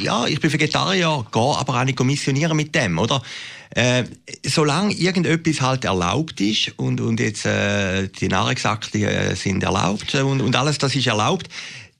Ja, 0.00 0.26
ich 0.26 0.40
bin 0.40 0.52
Vegetarier, 0.52 1.26
gehe 1.32 1.42
aber 1.42 1.80
auch 1.80 1.84
nicht 1.84 2.00
missionieren 2.00 2.56
mit 2.56 2.74
dem, 2.74 2.98
oder? 2.98 3.22
Äh, 3.70 4.04
solange 4.46 4.94
irgendetwas 4.94 5.60
halt 5.60 5.84
erlaubt 5.84 6.40
ist 6.40 6.72
und, 6.76 7.00
und 7.00 7.18
jetzt 7.18 7.44
äh, 7.44 8.08
die 8.08 8.28
Nahrungsakte 8.28 8.98
äh, 8.98 9.34
sind 9.34 9.64
erlaubt 9.64 10.14
und, 10.14 10.40
und 10.40 10.54
alles 10.54 10.78
das 10.78 10.94
ist 10.94 11.08
erlaubt, 11.08 11.48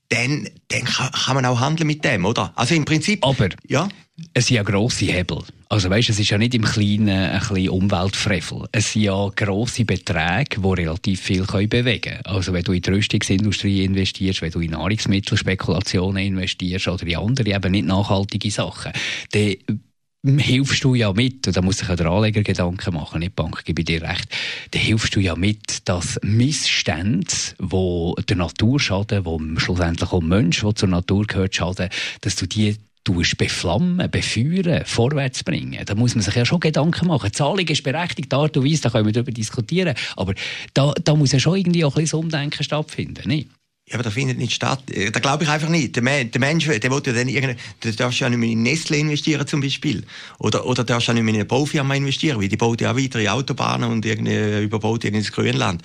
dann, 0.09 0.49
dann 0.69 0.85
kann, 0.85 1.11
kann 1.11 1.35
man 1.35 1.47
auch 1.47 1.59
handeln 1.59 1.88
mit 1.88 2.04
dem, 2.04 2.25
oder? 2.25 2.52
Also 2.54 2.75
im 2.75 2.85
Prinzip... 2.85 3.25
Aber 3.26 3.49
ja? 3.66 3.88
Es 4.33 4.47
sind 4.47 4.56
ja 4.56 4.62
grosse 4.62 5.06
Hebel. 5.06 5.42
Also 5.68 5.90
weißt, 5.90 6.11
es 6.11 6.21
ist 6.21 6.30
ja 6.30 6.38
nicht 6.38 6.54
im 6.54 6.62
Kleinen 6.62 7.09
ein 7.09 7.38
bisschen 7.40 7.68
Umweltfrevel. 7.71 8.68
Es 8.71 8.92
sind 8.92 9.02
ja 9.02 9.28
grosse 9.35 9.85
Beträge, 9.85 10.61
die 10.61 10.68
relativ 10.68 11.21
viel 11.21 11.42
bewegen 11.42 12.00
können. 12.00 12.21
Also 12.25 12.52
wenn 12.52 12.62
du 12.62 12.73
in 12.73 12.83
die 12.83 12.90
Rüstungsindustrie 12.90 13.85
investierst, 13.85 14.42
wenn 14.42 14.52
du 14.52 14.61
in 14.61 14.71
Nahrungsmittelspekulationen 14.71 16.25
investierst 16.25 16.87
oder 16.87 17.06
in 17.06 17.16
andere 17.16 17.54
eben 17.54 17.73
nicht 17.73 17.87
nachhaltige 17.87 18.50
Sachen, 18.52 18.92
dann 19.33 20.38
hilfst 20.38 20.85
du 20.85 20.94
ja 20.94 21.12
mit, 21.12 21.47
und 21.49 21.56
da 21.56 21.61
muss 21.61 21.78
sich 21.78 21.88
ja 21.88 21.97
der 21.97 22.06
Anleger 22.06 22.42
Gedanken 22.42 22.94
machen, 22.94 23.18
nicht 23.18 23.33
die 23.33 23.42
Bank, 23.42 23.64
gebe 23.64 23.83
ich 23.83 23.87
dir 23.87 24.02
recht, 24.02 24.28
dann 24.71 24.80
hilfst 24.80 25.14
du 25.16 25.21
ja 25.21 25.35
mit, 25.35 25.88
dass 25.88 26.21
Missstände, 26.23 27.35
wo 27.59 28.14
der 28.28 28.37
Natur 28.37 28.78
schaden, 28.78 29.25
wo 29.25 29.40
schlussendlich 29.56 30.12
auch 30.12 30.23
Mensch, 30.23 30.61
der 30.61 30.75
zur 30.75 30.88
Natur 30.88 31.26
gehört, 31.26 31.54
schaden, 31.54 31.90
dass 32.21 32.37
du 32.37 32.47
die 32.47 32.76
tust 33.04 33.37
beflammen, 33.37 34.11
befeuern, 34.11 34.84
vorwärts 34.87 35.44
bringen. 35.44 35.84
Da 35.84 35.94
muss 35.94 36.14
man 36.14 36.23
sich 36.23 36.34
ja 36.34 36.44
schon 36.44 36.61
Gedanken 36.61 37.06
machen. 37.06 37.28
Die 37.30 37.32
Zahlung 37.32 37.68
ist 37.68 37.82
berechtigt, 37.82 38.32
die 38.32 38.37
Art 38.37 38.56
und 38.56 38.84
da 38.84 38.90
können 38.90 39.06
wir 39.06 39.12
darüber 39.12 39.30
diskutieren. 39.30 39.94
Aber 40.16 40.34
da, 40.73 40.92
da 41.04 41.14
muss 41.14 41.32
ja 41.32 41.38
schon 41.38 41.56
irgendwie 41.56 41.84
auch 41.84 41.96
ein 41.96 42.02
bisschen 42.02 42.20
Umdenken 42.20 42.64
stattfinden, 42.64 43.28
nicht? 43.28 43.49
Ja, 43.87 43.96
aber 43.96 44.04
das 44.04 44.14
findet 44.14 44.38
nicht 44.38 44.54
statt. 44.54 44.90
Äh, 44.90 45.11
da 45.11 45.20
glaube 45.20 45.44
ich 45.44 45.50
einfach 45.50 45.68
nicht. 45.68 45.94
Der, 45.94 46.02
Mensch, 46.02 46.64
der 46.64 46.90
will 46.90 47.02
ja 47.04 47.12
dann 47.12 47.28
irgendwie, 47.28 47.56
der 47.82 47.92
darfst 47.92 48.18
ja 48.18 48.30
nicht 48.30 48.38
mehr 48.38 48.49
in 48.49 48.62
Nestle 48.62 48.96
investieren 48.96 49.46
zum 49.46 49.61
Beispiel. 49.61 50.04
Oder, 50.38 50.64
oder 50.64 50.84
darfst 50.84 51.08
ja 51.08 51.12
nicht 51.12 51.23
mehr 51.23 51.34
in 51.34 51.40
eine 51.40 51.44
Baufirma 51.44 51.94
investieren, 51.94 52.40
weil 52.40 52.49
die 52.49 52.56
baut 52.56 52.80
ja 52.80 52.92
auch 52.92 52.96
weitere 52.96 53.28
Autobahnen 53.28 53.90
und 53.90 54.06
irgendwie 54.06 54.62
überbaut 54.62 55.04
irgendwie 55.04 55.18
ins 55.18 55.32
Grünland. 55.32 55.82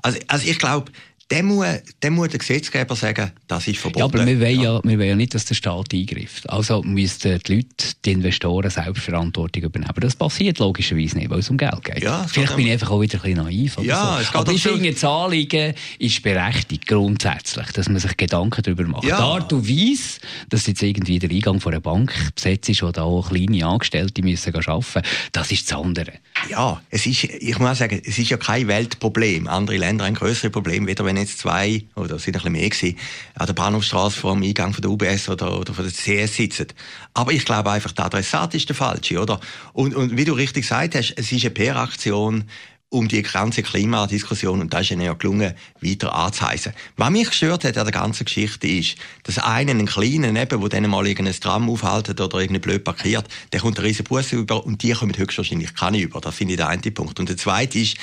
Also, 0.00 0.20
also 0.28 0.48
ich 0.48 0.60
glaube, 0.60 0.92
dann 1.30 1.46
muss, 1.46 1.66
dann 2.00 2.12
muss 2.14 2.28
der 2.30 2.40
Gesetzgeber 2.40 2.96
sagen, 2.96 3.30
das 3.46 3.68
ist 3.68 3.78
verboten. 3.78 4.00
Ja, 4.00 4.04
aber 4.06 4.26
wir 4.26 4.40
wollen 4.40 4.60
ja, 4.60 4.80
wir 4.82 4.98
wollen 4.98 5.08
ja 5.08 5.14
nicht, 5.14 5.32
dass 5.32 5.44
der 5.44 5.54
Staat 5.54 5.94
eingreift. 5.94 6.50
Also 6.50 6.82
müssten 6.82 7.38
die 7.46 7.54
Leute, 7.54 7.68
die 8.04 8.10
Investoren 8.10 8.68
Selbstverantwortung 8.68 9.62
übernehmen. 9.62 9.94
Das 10.00 10.16
passiert 10.16 10.58
logischerweise 10.58 11.18
nicht, 11.18 11.30
weil 11.30 11.38
es 11.38 11.48
um 11.48 11.56
Geld 11.56 11.84
geht. 11.84 12.02
Ja, 12.02 12.26
Vielleicht 12.28 12.56
bin 12.56 12.66
ich 12.66 12.72
einfach 12.72 12.90
auch 12.90 13.00
wieder 13.00 13.18
ein 13.18 13.22
bisschen 13.22 13.44
naiv. 13.44 13.78
Oder 13.78 13.86
ja, 13.86 14.14
so. 14.14 14.20
es 14.22 14.26
geht 14.26 14.36
aber 14.40 14.52
ich 14.52 14.62
finde, 14.62 14.92
das 14.92 15.04
Anliegen 15.04 15.74
ist 16.00 16.22
berechtigt, 16.22 16.88
grundsätzlich, 16.88 17.70
dass 17.72 17.88
man 17.88 18.00
sich 18.00 18.16
Gedanken 18.16 18.62
darüber 18.64 18.84
macht. 18.88 19.04
Ja. 19.04 19.16
Die 19.16 19.22
Art 19.22 19.52
und 19.52 19.68
Weise, 19.68 20.18
dass 20.48 20.66
jetzt 20.66 20.82
irgendwie 20.82 21.20
der 21.20 21.30
Eingang 21.30 21.60
von 21.60 21.72
einer 21.72 21.80
Bank 21.80 22.12
besetzt 22.34 22.68
ist, 22.68 22.82
wo 22.82 22.90
da 22.90 23.04
auch 23.04 23.30
kleine 23.30 23.64
Angestellte 23.64 24.22
müssen 24.22 24.52
arbeiten 24.52 25.02
das 25.30 25.52
ist 25.52 25.70
das 25.70 25.78
andere. 25.78 26.12
Ja, 26.48 26.82
es 26.90 27.06
ist, 27.06 27.22
ich 27.22 27.58
muss 27.60 27.78
sagen, 27.78 28.02
es 28.04 28.18
ist 28.18 28.30
ja 28.30 28.36
kein 28.36 28.66
Weltproblem. 28.66 29.46
Andere 29.46 29.76
Länder 29.76 30.06
haben 30.06 30.14
größere 30.14 30.50
Probleme, 30.50 30.88
weder 30.88 31.04
wenn 31.04 31.19
jetzt 31.20 31.38
zwei, 31.38 31.84
oder 31.94 32.18
sind 32.18 32.34
ein 32.34 32.42
bisschen 32.42 32.52
mehr 32.52 32.68
gewesen, 32.68 32.98
an 33.34 33.46
der 33.46 33.54
Bahnhofstraße 33.54 34.18
vor 34.18 34.34
dem 34.34 34.42
Eingang 34.42 34.72
von 34.72 34.82
der 34.82 34.90
UBS 34.90 35.28
oder, 35.28 35.58
oder 35.58 35.72
von 35.72 35.84
der 35.84 35.92
CS 35.92 36.36
sitzen. 36.36 36.66
Aber 37.14 37.32
ich 37.32 37.44
glaube 37.44 37.70
einfach, 37.70 37.92
der 37.92 38.06
Adressat 38.06 38.54
ist 38.54 38.68
der 38.68 38.76
falsche, 38.76 39.20
oder? 39.20 39.40
Und, 39.72 39.94
und 39.94 40.16
wie 40.16 40.24
du 40.24 40.32
richtig 40.32 40.64
gesagt 40.64 40.94
hast, 40.94 41.14
es 41.16 41.32
ist 41.32 41.44
eine 41.44 41.50
PR-Aktion, 41.50 42.44
um 42.90 43.06
die 43.06 43.22
ganze 43.22 43.62
Klimadiskussion, 43.62 44.60
und 44.60 44.74
da 44.74 44.80
ist 44.80 44.90
ihnen 44.90 45.02
ja 45.02 45.14
gelungen, 45.14 45.54
weiter 45.80 46.12
anzuheizen. 46.12 46.72
Was 46.96 47.10
mich 47.10 47.28
gestört 47.28 47.64
hat 47.64 47.78
an 47.78 47.84
der 47.84 47.92
ganzen 47.92 48.24
Geschichte 48.24 48.66
ist, 48.66 48.96
dass 49.22 49.38
einer, 49.38 49.70
einen 49.70 49.86
Kleinen 49.86 50.34
eben, 50.34 50.60
der 50.60 50.68
dann 50.68 50.90
mal 50.90 51.06
irgendein 51.06 51.38
Tram 51.38 51.70
aufhaltet 51.70 52.20
oder 52.20 52.40
irgendwie 52.40 52.60
blöd 52.60 52.82
parkiert, 52.82 53.28
der 53.52 53.60
kommt 53.60 53.78
eine 53.78 53.86
riesen 53.86 54.04
Busse 54.04 54.36
über 54.36 54.66
und 54.66 54.82
die 54.82 54.90
kommen 54.90 55.16
höchstwahrscheinlich 55.16 55.74
keine 55.74 56.00
über. 56.00 56.20
Das 56.20 56.34
finde 56.34 56.54
ich 56.54 56.56
der 56.56 56.68
eine 56.68 56.90
Punkt. 56.90 57.20
Und 57.20 57.28
der 57.28 57.36
zweite 57.36 57.78
ist, 57.78 57.96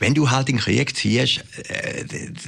wenn 0.00 0.14
du 0.14 0.30
halt 0.30 0.48
in 0.48 0.56
den 0.56 0.62
Krieg 0.62 0.96
ziehst, 0.96 1.44
äh, 1.68 2.04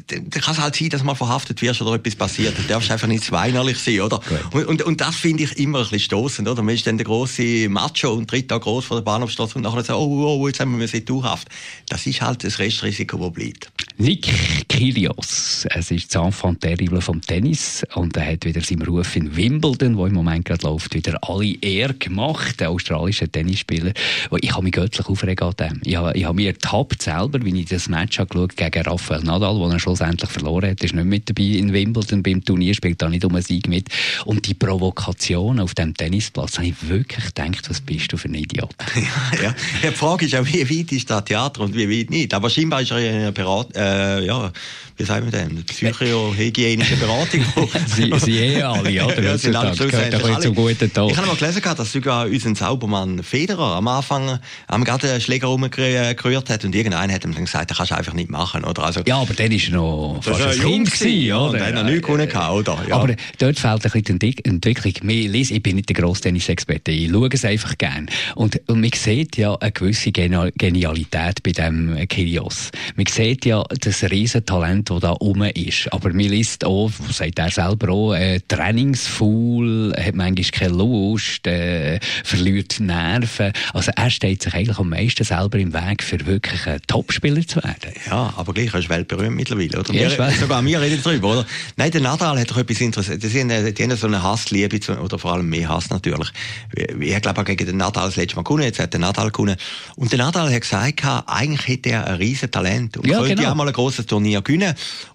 dann 0.07 0.31
kann 0.31 0.55
es 0.55 0.61
halt 0.61 0.75
sein, 0.75 0.89
dass 0.89 1.05
mal 1.05 1.15
verhaftet 1.15 1.63
wirst 1.63 1.83
oder 1.83 1.95
etwas 1.95 2.17
passiert. 2.17 2.59
Du 2.59 2.63
darfst 2.63 2.91
einfach 2.91 3.07
nicht 3.07 3.25
zweinerlich 3.25 3.79
sein, 3.79 4.01
oder? 4.01 4.21
Und, 4.53 4.67
und, 4.67 4.83
und, 4.83 5.01
das 5.01 5.17
finde 5.17 5.45
ich 5.45 5.59
immer 5.59 5.79
ein 5.79 5.85
bisschen 5.85 6.01
stossend, 6.01 6.49
oder? 6.49 6.63
Man 6.63 6.75
ist 6.75 6.87
dann 6.87 6.97
der 6.97 7.05
große 7.05 7.69
Macho 7.69 8.13
und 8.13 8.29
tritt 8.29 8.51
da 8.51 8.59
groß 8.59 8.87
vor 8.87 8.97
der 8.97 9.05
Bahnhofstraße 9.05 9.57
und 9.57 9.63
nachher 9.63 9.85
sagt, 9.85 9.99
oh, 9.99 10.25
oh, 10.25 10.41
oh, 10.41 10.49
jetzt 10.49 10.61
haben 10.61 10.79
wir 10.81 10.89
sie 10.89 11.05
Haft. 11.23 11.49
Das 11.89 12.07
ist 12.07 12.23
halt 12.23 12.43
das 12.43 12.59
Restrisiko, 12.59 13.19
das 13.19 13.33
bleibt. 13.33 13.71
Nick 13.99 14.33
Kyrgios, 14.69 15.67
es 15.69 15.91
ist 15.91 16.15
das 16.15 16.25
Enfant 16.25 16.61
terrible 16.63 17.03
vom 17.03 17.21
Tennis 17.21 17.85
und 17.95 18.17
er 18.17 18.33
hat 18.33 18.45
wieder 18.47 18.63
seinen 18.63 18.83
Ruf 18.83 19.15
in 19.15 19.37
Wimbledon, 19.37 19.97
wo 19.99 20.07
im 20.07 20.15
Moment 20.15 20.47
gerade 20.47 20.67
läuft, 20.67 20.95
wieder 20.95 21.19
alle 21.23 21.55
Ehr 21.61 21.93
gemacht, 21.93 22.61
der 22.61 22.71
australische 22.71 23.29
Tennisspieler. 23.29 23.93
Ich 24.41 24.53
habe 24.53 24.65
mich 24.65 24.73
göttlich 24.73 25.07
aufgeregt 25.07 25.43
an 25.43 25.55
dem. 25.59 25.81
Ich 25.85 25.97
habe, 25.97 26.17
ich 26.17 26.25
habe 26.25 26.35
mich 26.35 26.47
ertappt 26.47 27.03
selber, 27.03 27.42
wie 27.45 27.61
ich 27.61 27.67
das 27.67 27.89
Match 27.89 28.17
geschaut 28.17 28.57
gegen 28.57 28.83
Rafael 28.83 29.23
Nadal, 29.23 29.57
wo 29.57 29.69
er 29.69 29.79
schlussendlich 29.79 30.31
verloren 30.31 30.71
hat. 30.71 30.83
Ist 30.83 30.95
nicht 30.95 31.05
mit 31.05 31.29
dabei 31.29 31.43
in 31.43 31.73
Wimbledon 31.73 32.23
beim 32.23 32.45
Turnier, 32.45 32.75
spielt 32.75 33.01
da 33.03 33.09
nicht 33.09 33.25
um 33.25 33.35
einen 33.35 33.43
Sieg 33.43 33.69
mit. 33.69 33.89
Und 34.25 34.47
die 34.47 34.55
Provokation 34.55 35.61
auf 35.61 35.75
dem 35.75 35.95
Tennisplatz, 35.95 36.59
habe 36.59 36.69
ich 36.69 36.89
wirklich 36.89 37.27
gedacht, 37.27 37.69
was 37.69 37.81
bist 37.81 38.13
du 38.13 38.17
für 38.17 38.29
ein 38.29 38.35
Idiot? 38.35 38.75
ja, 38.95 39.43
ja. 39.43 39.55
Die 39.83 39.95
Frage 39.95 40.27
ist 40.27 40.35
auch, 40.35 40.47
wie 40.47 40.69
weit 40.69 40.93
ist 40.93 41.11
das 41.11 41.25
Theater 41.25 41.63
und 41.63 41.75
wie 41.75 41.89
weit 41.89 42.11
nicht. 42.11 42.35
Aber 42.35 42.51
scheinbar 42.51 42.83
ist 42.83 42.91
er 42.91 42.99
eine 42.99 43.33
Berat 43.33 43.75
äh, 43.77 44.25
ja, 44.25 44.53
wie 44.97 45.05
sagen 45.05 45.31
wir 45.31 45.33
denn, 45.33 45.65
psychohygienische 45.65 46.97
Beratung. 46.97 47.45
sie, 47.87 48.13
sie 48.19 48.39
eh 48.39 48.63
alle, 48.63 49.05
oder? 49.05 49.23
Ja, 49.23 49.39
sind 49.39 49.57
alle 49.57 49.75
gehört 49.75 50.43
zum 50.43 50.55
guten 50.55 50.93
Tag. 50.93 51.11
Ich 51.11 51.17
habe 51.17 51.27
mal 51.27 51.37
gelesen, 51.37 51.63
dass 51.63 51.93
sogar 51.93 52.27
unser 52.27 52.55
Saubermann 52.55 53.23
Federer 53.23 53.77
am 53.77 53.89
Anfang 53.89 54.39
am 54.67 54.85
gerade 54.85 55.11
einen 55.11 55.21
Schläger 55.21 55.49
rumgerührt 55.49 56.51
hat 56.51 56.65
und 56.65 56.75
irgendeiner 56.75 57.13
hat 57.13 57.25
ihm 57.25 57.32
dann 57.35 57.45
gesagt, 57.45 57.71
das 57.71 57.79
kannst 57.79 57.93
du 57.93 57.97
einfach 57.97 58.15
nicht 58.15 58.31
machen, 58.31 58.65
oder? 58.65 58.85
Also, 58.85 59.03
ja, 59.07 59.17
aber 59.17 59.35
dann 59.35 59.51
war 59.51 59.59
er 59.59 59.71
noch 59.71 60.21
fast 60.23 60.43
ein 60.43 60.59
Kind, 60.59 60.93
gewesen, 60.93 61.33
oder? 61.33 61.59
Dann 61.59 61.69
hat 61.69 61.75
er 61.75 61.85
nichts 61.85 62.07
gewonnen, 62.07 62.29
oder? 62.29 62.79
Ja. 62.89 62.97
Aber 62.97 63.15
dort 63.39 63.59
fehlt 63.59 63.85
ein 63.85 64.03
bisschen 64.03 64.19
die 64.19 64.45
Entwicklung. 64.45 64.93
Ich 65.09 65.63
bin 65.63 65.77
nicht 65.77 65.89
der 65.89 65.97
grosse 65.97 66.23
Tennis-Experte, 66.23 66.91
ich 66.91 67.11
schaue 67.11 67.29
es 67.33 67.45
einfach 67.45 67.79
gerne. 67.79 68.07
Und, 68.35 68.61
und 68.69 68.81
man 68.81 68.91
sieht 68.95 69.37
ja 69.37 69.55
eine 69.55 69.73
gewisse 69.73 70.13
Genialität 70.13 71.43
bei 71.43 71.53
dem 71.53 71.97
Kyrgios. 72.09 72.71
Man 72.97 73.07
sieht 73.07 73.47
ja 73.47 73.65
das 73.81 74.03
Riesentalent, 74.05 74.91
das 74.91 75.01
da 75.01 75.17
oben 75.21 75.51
ist. 75.51 75.93
Aber 75.93 76.09
man 76.11 76.21
liest 76.21 76.65
auch, 76.65 76.91
sagt 77.11 77.39
er 77.39 77.51
selber 77.51 77.93
auch, 77.93 78.15
äh, 78.15 78.41
trainingsfaul, 78.47 79.95
hat 79.97 80.15
manchmal 80.15 80.51
keine 80.51 80.75
Lust, 80.75 81.47
äh, 81.47 81.99
verliert 82.25 82.81
Nerven. 82.81 83.53
Also 83.73 83.93
er 83.95 84.11
steht 84.11 84.43
sich 84.43 84.55
eigentlich 84.55 84.79
am 84.79 84.91
meisten 84.91 85.25
selber 85.25 85.59
im 85.59 85.73
Weg, 85.73 86.03
für 86.03 86.25
wirklich 86.27 86.67
ein 86.67 86.81
Topspieler 86.87 87.22
zu 87.23 87.63
werden. 87.63 87.93
Ja, 88.07 88.33
aber 88.37 88.53
gleich, 88.53 88.73
er 88.73 88.81
ist 88.81 88.89
weltberühmt 88.89 89.37
mittlerweile, 89.37 89.79
oder? 89.79 89.95
Ja, 89.95 90.11
wir, 90.11 90.31
sogar 90.33 90.65
wir 90.65 90.81
reden 90.81 91.01
darüber, 91.03 91.33
oder? 91.33 91.47
Nein, 91.77 91.91
der 91.91 92.01
Nadal 92.01 92.39
hat 92.41 92.51
doch 92.51 92.59
etwas 92.59 92.81
Interessantes. 92.81 93.23
Die, 93.23 93.29
sind, 93.29 93.49
die 93.51 93.83
haben 93.83 93.97
so 93.97 94.07
eine 94.07 94.23
Hassliebe, 94.23 94.79
oder 95.01 95.19
vor 95.19 95.35
allem 95.35 95.49
mehr 95.49 95.69
Hass 95.69 95.91
natürlich. 95.91 96.29
Ich 96.75 97.23
glaube 97.23 97.41
auch 97.41 97.45
gegen 97.45 97.67
den 97.67 97.77
Nadal 97.77 98.07
das 98.07 98.17
letzte 98.17 98.37
Mal 98.37 98.43
gewonnen, 98.43 98.65
jetzt 98.65 98.79
hat 98.79 98.93
der 98.93 99.01
Nadal 99.01 99.31
gewonnen. 99.31 99.57
Und 99.97 100.11
der 100.13 100.19
Nadal 100.19 100.53
hat 100.53 100.61
gesagt, 100.61 101.03
eigentlich 101.27 101.69
hätte 101.69 101.91
er 101.91 102.07
ein 102.07 102.15
riesen 102.17 102.51
Talent 102.51 102.97
und 102.97 103.07
ja, 103.07 103.19
könnte 103.19 103.37
genau. 103.37 103.51
auch 103.51 103.55
mal 103.55 103.69
ein 103.69 103.73
grosses 103.73 104.07
Turnier 104.07 104.43
gewinnen. 104.43 104.75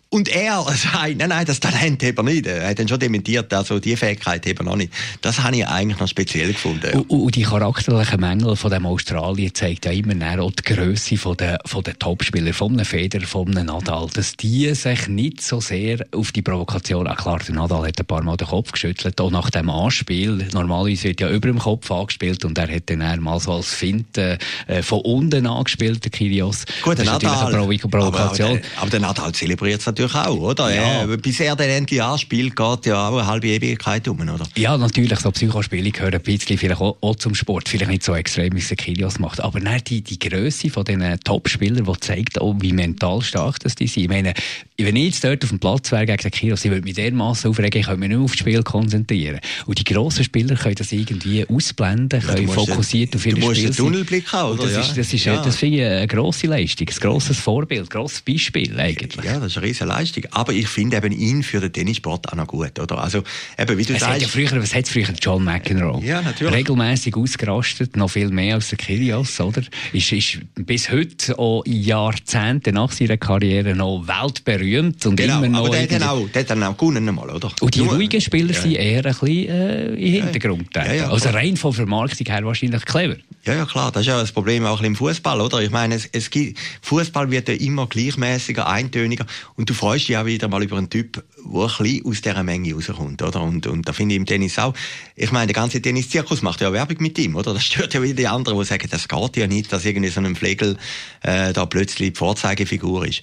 Und 0.10 0.30
er 0.30 0.64
sagt, 0.76 1.18
nein, 1.18 1.30
nein, 1.30 1.46
das 1.46 1.60
Talent 1.60 2.04
hat 2.04 2.18
er 2.18 2.24
nicht. 2.24 2.46
Er 2.46 2.70
hat 2.70 2.80
dann 2.80 2.88
schon 2.88 3.00
dementiert, 3.00 3.54
also 3.54 3.80
die 3.80 3.96
Fähigkeit 3.96 4.46
er 4.46 4.64
noch 4.64 4.76
nicht. 4.76 4.94
Das 5.22 5.44
habe 5.44 5.58
ich 5.58 5.68
eigentlich 5.68 6.00
noch 6.00 6.08
speziell 6.08 6.54
gefunden. 6.54 6.90
Ja. 6.92 7.00
Und, 7.00 7.10
und, 7.10 7.36
die 7.36 7.44
charakterlichen 7.44 8.20
Mängel 8.20 8.56
von 8.56 8.72
dem 8.72 8.86
Australien 8.86 9.54
zeigt 9.54 9.86
ja 9.86 9.92
immer 9.92 10.42
auch 10.42 10.52
die 10.52 10.74
Größe 10.74 11.18
von 11.18 11.36
der, 11.36 11.60
von 11.66 11.84
der 11.84 12.00
Topspieler, 12.00 12.54
von 12.54 12.74
einem 12.74 12.86
Feder, 12.86 13.22
von 13.22 13.50
einem 13.50 13.68
Nadal, 13.68 14.08
dass 14.14 14.38
die 14.38 14.74
sich 14.74 15.08
nicht 15.08 15.42
so 15.42 15.60
sehr 15.60 16.06
auf 16.16 16.32
die 16.32 16.42
Provokation, 16.42 17.08
auch 17.08 17.18
klar, 17.18 17.40
der 17.40 17.56
Nadal 17.56 17.88
hat 17.88 18.00
ein 18.00 18.06
paar 18.06 18.24
Mal 18.24 18.38
den 18.38 18.48
Kopf 18.48 18.72
geschüttelt, 18.72 19.20
auch 19.20 19.32
nach 19.32 19.50
dem 19.50 19.70
Anspiel. 19.70 20.48
Normalerweise 20.54 21.06
wird 21.06 21.22
ja 21.22 21.30
über 21.30 21.48
dem 21.48 21.60
Kopf 21.60 21.92
angespielt 21.92 22.46
und 22.46 22.58
er 22.58 22.74
hat 22.74 22.84
dann 22.90 23.22
mal 23.22 23.40
so 23.40 23.54
als 23.54 23.74
Finte 23.74 24.38
äh, 24.68 24.82
von 24.82 25.02
unten 25.02 25.46
angespielt, 25.48 26.04
der 26.04 26.12
Kyrgios. 26.12 26.66
Gut, 26.82 26.98
der 26.98 27.06
Nadal. 27.06 27.68
Provokation. 27.78 28.50
Aber, 28.50 28.82
aber, 28.82 28.90
der 28.90 29.00
Nadal 29.02 29.32
zelebriert 29.34 29.82
es 29.82 29.97
natürlich 29.98 30.16
auch, 30.16 30.38
oder? 30.38 30.74
Ja. 30.74 31.04
Äh, 31.04 31.18
bis 31.18 31.40
er 31.40 31.56
dann 31.56 31.70
endlich 31.70 32.02
anspielt, 32.02 32.56
geht 32.56 32.86
ja 32.86 33.10
auch 33.10 33.18
eine 33.18 33.28
halbe 33.28 33.48
Ewigkeit 33.48 34.08
um, 34.08 34.20
oder? 34.20 34.46
Ja, 34.56 34.78
natürlich, 34.78 35.20
so 35.20 35.32
Psychospiele 35.32 35.92
gehören 35.92 36.16
ein 36.16 36.22
bisschen 36.22 36.58
vielleicht 36.58 36.82
auch, 36.82 36.98
auch, 37.02 37.16
zum 37.16 37.36
Sport. 37.36 37.70
Vielleicht 37.70 37.92
nicht 37.92 38.04
so 38.04 38.16
extrem, 38.16 38.54
wie 38.56 38.60
es 38.60 38.70
Kyrgios 38.70 39.20
macht. 39.20 39.42
Aber 39.42 39.60
nein, 39.60 39.82
die, 39.88 40.02
die 40.02 40.20
Größe 40.20 40.70
von 40.70 40.86
diesen 40.86 41.20
Top-Spielern, 41.22 41.86
die 41.86 42.00
zeigt 42.00 42.40
auch, 42.40 42.56
wie 42.60 42.74
mental 42.74 43.22
stark 43.22 43.60
das 43.60 43.76
die 43.76 43.88
sind. 43.88 44.04
Ich 44.04 44.10
meine, 44.10 44.34
wenn 44.78 44.96
ich 44.96 45.06
jetzt 45.06 45.24
dort 45.24 45.44
auf 45.44 45.50
dem 45.50 45.60
Platz 45.60 45.92
wäre 45.92 46.06
gegen 46.06 46.22
den 46.22 46.32
Kyrgios, 46.32 46.66
ich 46.66 46.72
würde 46.72 46.84
mich 46.84 46.96
dermaßen 46.96 47.50
aufregen, 47.50 47.80
ich 47.80 47.88
könnte 47.88 48.00
mich 48.00 48.10
nicht 48.10 48.18
mehr 48.18 48.26
auf 48.26 48.32
das 48.32 48.40
Spiel 48.40 48.64
konzentrieren. 48.64 49.40
Und 49.66 49.80
die 49.80 49.84
grossen 49.84 50.24
Spieler 50.24 50.56
können 50.56 50.76
das 50.76 50.92
irgendwie 50.92 51.46
ausblenden, 51.48 52.22
ja, 52.22 52.34
können 52.34 52.48
fokussiert 52.48 53.16
auf 53.16 53.26
ihre 53.26 53.38
Spiel 53.38 53.42
Du 53.42 53.48
musst 53.48 53.66
einen 53.66 53.76
Tunnelblick 53.76 54.32
haben, 54.32 54.54
oder? 54.54 54.64
Das, 54.64 54.74
ja. 54.74 54.82
ist, 54.82 54.98
das, 54.98 55.14
ist, 55.14 55.26
ja. 55.26 55.42
das 55.42 55.56
finde 55.56 55.78
ich 55.78 55.86
eine 55.86 56.08
grosse 56.08 56.48
Leistung, 56.48 56.88
ein 56.88 56.96
grosses 57.00 57.40
Vorbild, 57.40 57.82
ein 57.82 57.90
grosses 57.90 58.22
Beispiel 58.22 58.80
eigentlich. 58.80 59.24
Ja, 59.24 59.40
das 59.40 59.52
ist 59.52 59.58
eine 59.58 59.66
riesige 59.66 59.87
Leistung. 59.88 60.26
Aber 60.32 60.54
ich 60.54 60.68
finde 60.68 60.98
eben 60.98 61.12
ihn 61.12 61.44
für 61.44 61.60
den 61.60 61.74
Tennissport 61.74 62.32
auch 62.32 62.36
noch 62.36 62.48
gut, 62.48 62.80
oder? 62.80 63.00
Also, 63.00 63.24
eben, 63.58 63.78
wie 63.78 63.84
du 63.84 63.94
es 63.94 64.02
sagst. 64.02 64.22
Ja 64.22 64.28
früher, 64.28 64.62
was 64.62 64.76
hat 64.76 64.88
früher 64.88 65.08
John 65.20 65.44
McEnroe? 65.44 66.04
Ja, 66.04 66.22
natürlich. 66.22 66.54
Regelmäßig 66.54 67.16
ausgerastet, 67.16 67.96
noch 67.96 68.10
viel 68.10 68.30
mehr 68.30 68.56
als 68.56 68.70
der 68.70 68.78
Kyrgios, 68.78 69.40
oder? 69.40 69.62
Ist, 69.94 70.12
ist 70.12 70.40
bis 70.56 70.92
heute, 70.92 71.38
auch 71.40 71.64
Jahrzehnte 71.66 72.72
nach 72.72 72.92
seiner 72.92 73.18
Karriere, 73.18 73.76
noch 73.76 74.08
weltberühmt 74.08 75.06
und 75.06 75.16
genau, 75.16 75.38
immer 75.38 75.50
noch. 75.50 75.60
Aber 75.60 75.70
der 75.70 75.84
hat 75.84 75.92
dann 75.92 76.04
auch, 76.04 76.30
der 76.30 76.42
hat 76.42 76.50
dann 76.50 76.64
auch 76.64 76.78
gewonnen 76.78 77.06
mal, 77.14 77.30
oder? 77.30 77.52
Und 77.62 77.76
die 77.76 77.80
Nur, 77.80 77.96
ruhigen 77.96 78.22
Spieler 78.22 78.54
ja. 78.54 78.62
sind 78.62 78.74
eher 78.74 79.06
ein 79.06 79.12
bisschen 79.12 79.28
äh, 79.28 79.94
im 79.94 80.24
Hintergrund. 80.24 80.70
Ja, 80.76 80.94
ja, 80.94 81.10
also 81.10 81.30
rein 81.30 81.58
von 81.58 81.74
Vermarktung 81.74 82.28
her 82.28 82.44
wahrscheinlich 82.46 82.86
clever. 82.86 83.18
Ja, 83.46 83.54
ja, 83.54 83.66
klar. 83.66 83.92
Das 83.92 84.02
ist 84.02 84.08
ja 84.08 84.20
das 84.20 84.32
Problem 84.32 84.66
auch 84.66 84.82
im 84.82 84.96
Fußball, 84.96 85.40
oder? 85.40 85.62
Ich 85.62 85.72
meine, 85.72 85.96
es, 85.96 86.10
es 86.12 86.30
gibt, 86.30 86.60
Fußball 86.82 87.32
wird 87.32 87.48
ja 87.48 87.56
immer 87.56 87.88
gleichmäßiger, 87.88 88.68
eintöniger 88.68 89.26
und 89.56 89.70
du 89.70 89.74
freust 89.78 90.10
dich 90.10 90.18
auch 90.18 90.26
wieder 90.26 90.48
mal 90.48 90.62
über 90.62 90.78
einen 90.78 90.90
Typ, 90.90 91.14
der 91.14 91.24
ein 91.24 91.68
bisschen 91.78 92.06
aus 92.06 92.22
dieser 92.22 92.44
Menge 92.44 92.74
rauskommt, 92.74 93.22
oder? 93.22 93.42
Und, 93.42 93.68
und 93.68 93.88
da 93.88 93.94
finde 93.94 94.16
ich 94.16 94.20
im 94.20 94.26
Tennis 94.26 94.60
auch, 94.60 94.74
ich 95.16 95.32
meine, 95.32 95.48
der 95.48 95.56
ganze 95.56 95.82
Tennis-Zirkus 95.82 96.42
macht 96.42 96.62
ja 96.62 96.74
Werbung 96.74 96.98
mit 97.00 97.18
ihm, 97.18 97.36
oder? 97.36 97.54
Das 97.54 97.64
stört 97.64 97.94
ja 97.94 98.02
wieder 98.02 98.16
die 98.16 98.28
anderen, 98.28 98.60
die 98.60 98.66
sagen, 98.66 98.88
das 98.90 99.08
geht 99.08 99.38
ja 99.38 99.48
nicht, 99.48 99.72
dass 99.72 99.86
irgendwie 99.86 100.10
so 100.10 100.20
ein 100.20 100.36
Flegel 100.36 100.78
äh, 101.22 101.54
da 101.54 101.66
plötzlich 101.66 102.14
die 102.14 102.18
Vorzeigefigur 102.18 103.08
ist. 103.08 103.22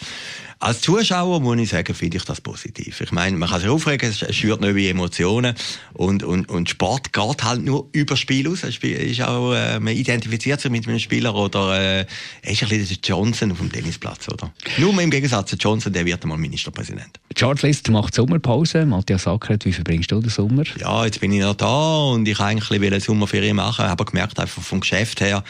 Als 0.59 0.81
Zuschauer 0.81 1.41
muss 1.41 1.59
ich 1.59 1.71
sagen, 1.71 1.95
finde 1.95 2.17
ich 2.17 2.25
das 2.25 2.41
positiv. 2.41 3.01
Ich 3.01 3.13
meine, 3.13 3.37
man 3.37 3.49
kann 3.49 3.61
sich 3.61 3.69
aufregen, 3.69 4.09
es 4.09 4.35
schürt 4.35 4.61
neue 4.61 4.89
Emotionen 4.89 5.55
und, 5.93 6.23
und, 6.23 6.49
und 6.49 6.71
Sport 6.71 7.13
geht 7.13 7.45
halt 7.45 7.63
nur 7.63 7.89
über 7.93 8.17
Spiel 8.17 8.49
aus. 8.49 8.63
Es 8.63 8.79
ist 8.79 9.23
auch, 9.23 9.53
äh, 9.53 9.81
man 9.81 9.95
identifiziert 9.95 10.61
sich 10.61 10.71
mit 10.71 10.87
einem 10.89 10.99
Spieler 10.99 11.35
oder 11.35 12.01
äh, 12.01 12.07
ist 12.43 12.63
ein 12.63 12.69
bisschen 12.69 12.87
der 12.87 12.97
Johnson 13.03 13.53
auf 13.53 13.59
dem 13.59 13.71
Tennisplatz, 13.71 14.29
oder? 14.29 14.53
Nur 14.79 14.99
im 15.01 15.11
Gegensatz 15.11 15.51
zu 15.51 15.57
Johnson, 15.57 15.93
der 15.93 16.05
wird 16.07 16.23
einmal 16.23 16.39
Ministerpräsident. 16.39 17.21
Chartlist 17.35 17.89
macht 17.91 18.15
Sommerpause. 18.15 18.87
Matthias 18.87 19.27
Ackert, 19.27 19.65
wie 19.65 19.73
verbringst 19.73 20.13
du 20.13 20.21
den 20.21 20.31
Sommer? 20.31 20.65
Ja, 20.79 21.05
jetzt 21.05 21.21
bin 21.21 21.33
ich 21.33 21.41
noch 21.41 21.55
da 21.55 22.05
und 22.05 22.27
ich 22.27 22.39
eigentlich 22.41 22.81
eine 22.81 23.01
Sommerferien 23.01 23.57
machen, 23.57 23.87
aber 23.87 24.05
gemerkt 24.05 24.39
einfach 24.39 24.63
vom 24.63 24.81
Geschäft 24.81 25.21
her, 25.21 25.43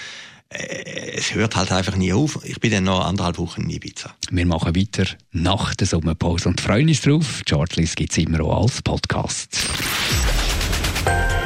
es 0.55 1.35
hört 1.35 1.57
halt 1.57 1.73
einfach 1.73 1.97
nie 1.97 2.13
auf. 2.13 2.39
Ich 2.45 2.61
bin 2.61 2.71
dann 2.71 2.85
noch 2.85 3.05
anderthalb 3.05 3.39
Wochen 3.39 3.63
in 3.63 3.71
Ibiza. 3.71 4.15
Wir 4.31 4.47
machen 4.47 4.77
weiter 4.77 5.05
nach 5.33 5.75
der 5.75 5.87
Sommerpause 5.87 6.49
und 6.49 6.61
freuen 6.61 6.89
uns 6.89 7.03
drauf. 7.03 7.43
Shortlist 7.49 7.97
gibt 7.97 8.13
es 8.13 8.19
immer 8.19 8.41
auch 8.41 8.63
als 8.63 8.83
Podcast. 8.83 9.57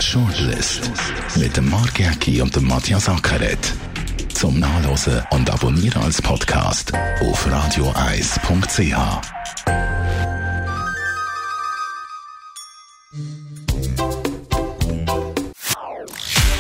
Shortlist 0.00 0.90
mit 1.36 1.56
dem 1.56 1.68
Mark 1.70 1.98
Jäcki 1.98 2.40
und 2.40 2.54
dem 2.54 2.66
Matthias 2.66 3.08
Ackeret. 3.08 3.74
Zum 4.32 4.58
Nachlesen 4.60 5.22
und 5.30 5.50
Abonnieren 5.50 6.02
als 6.02 6.22
Podcast 6.22 6.92
auf 7.20 7.50
radioeis.ch. 7.50 8.94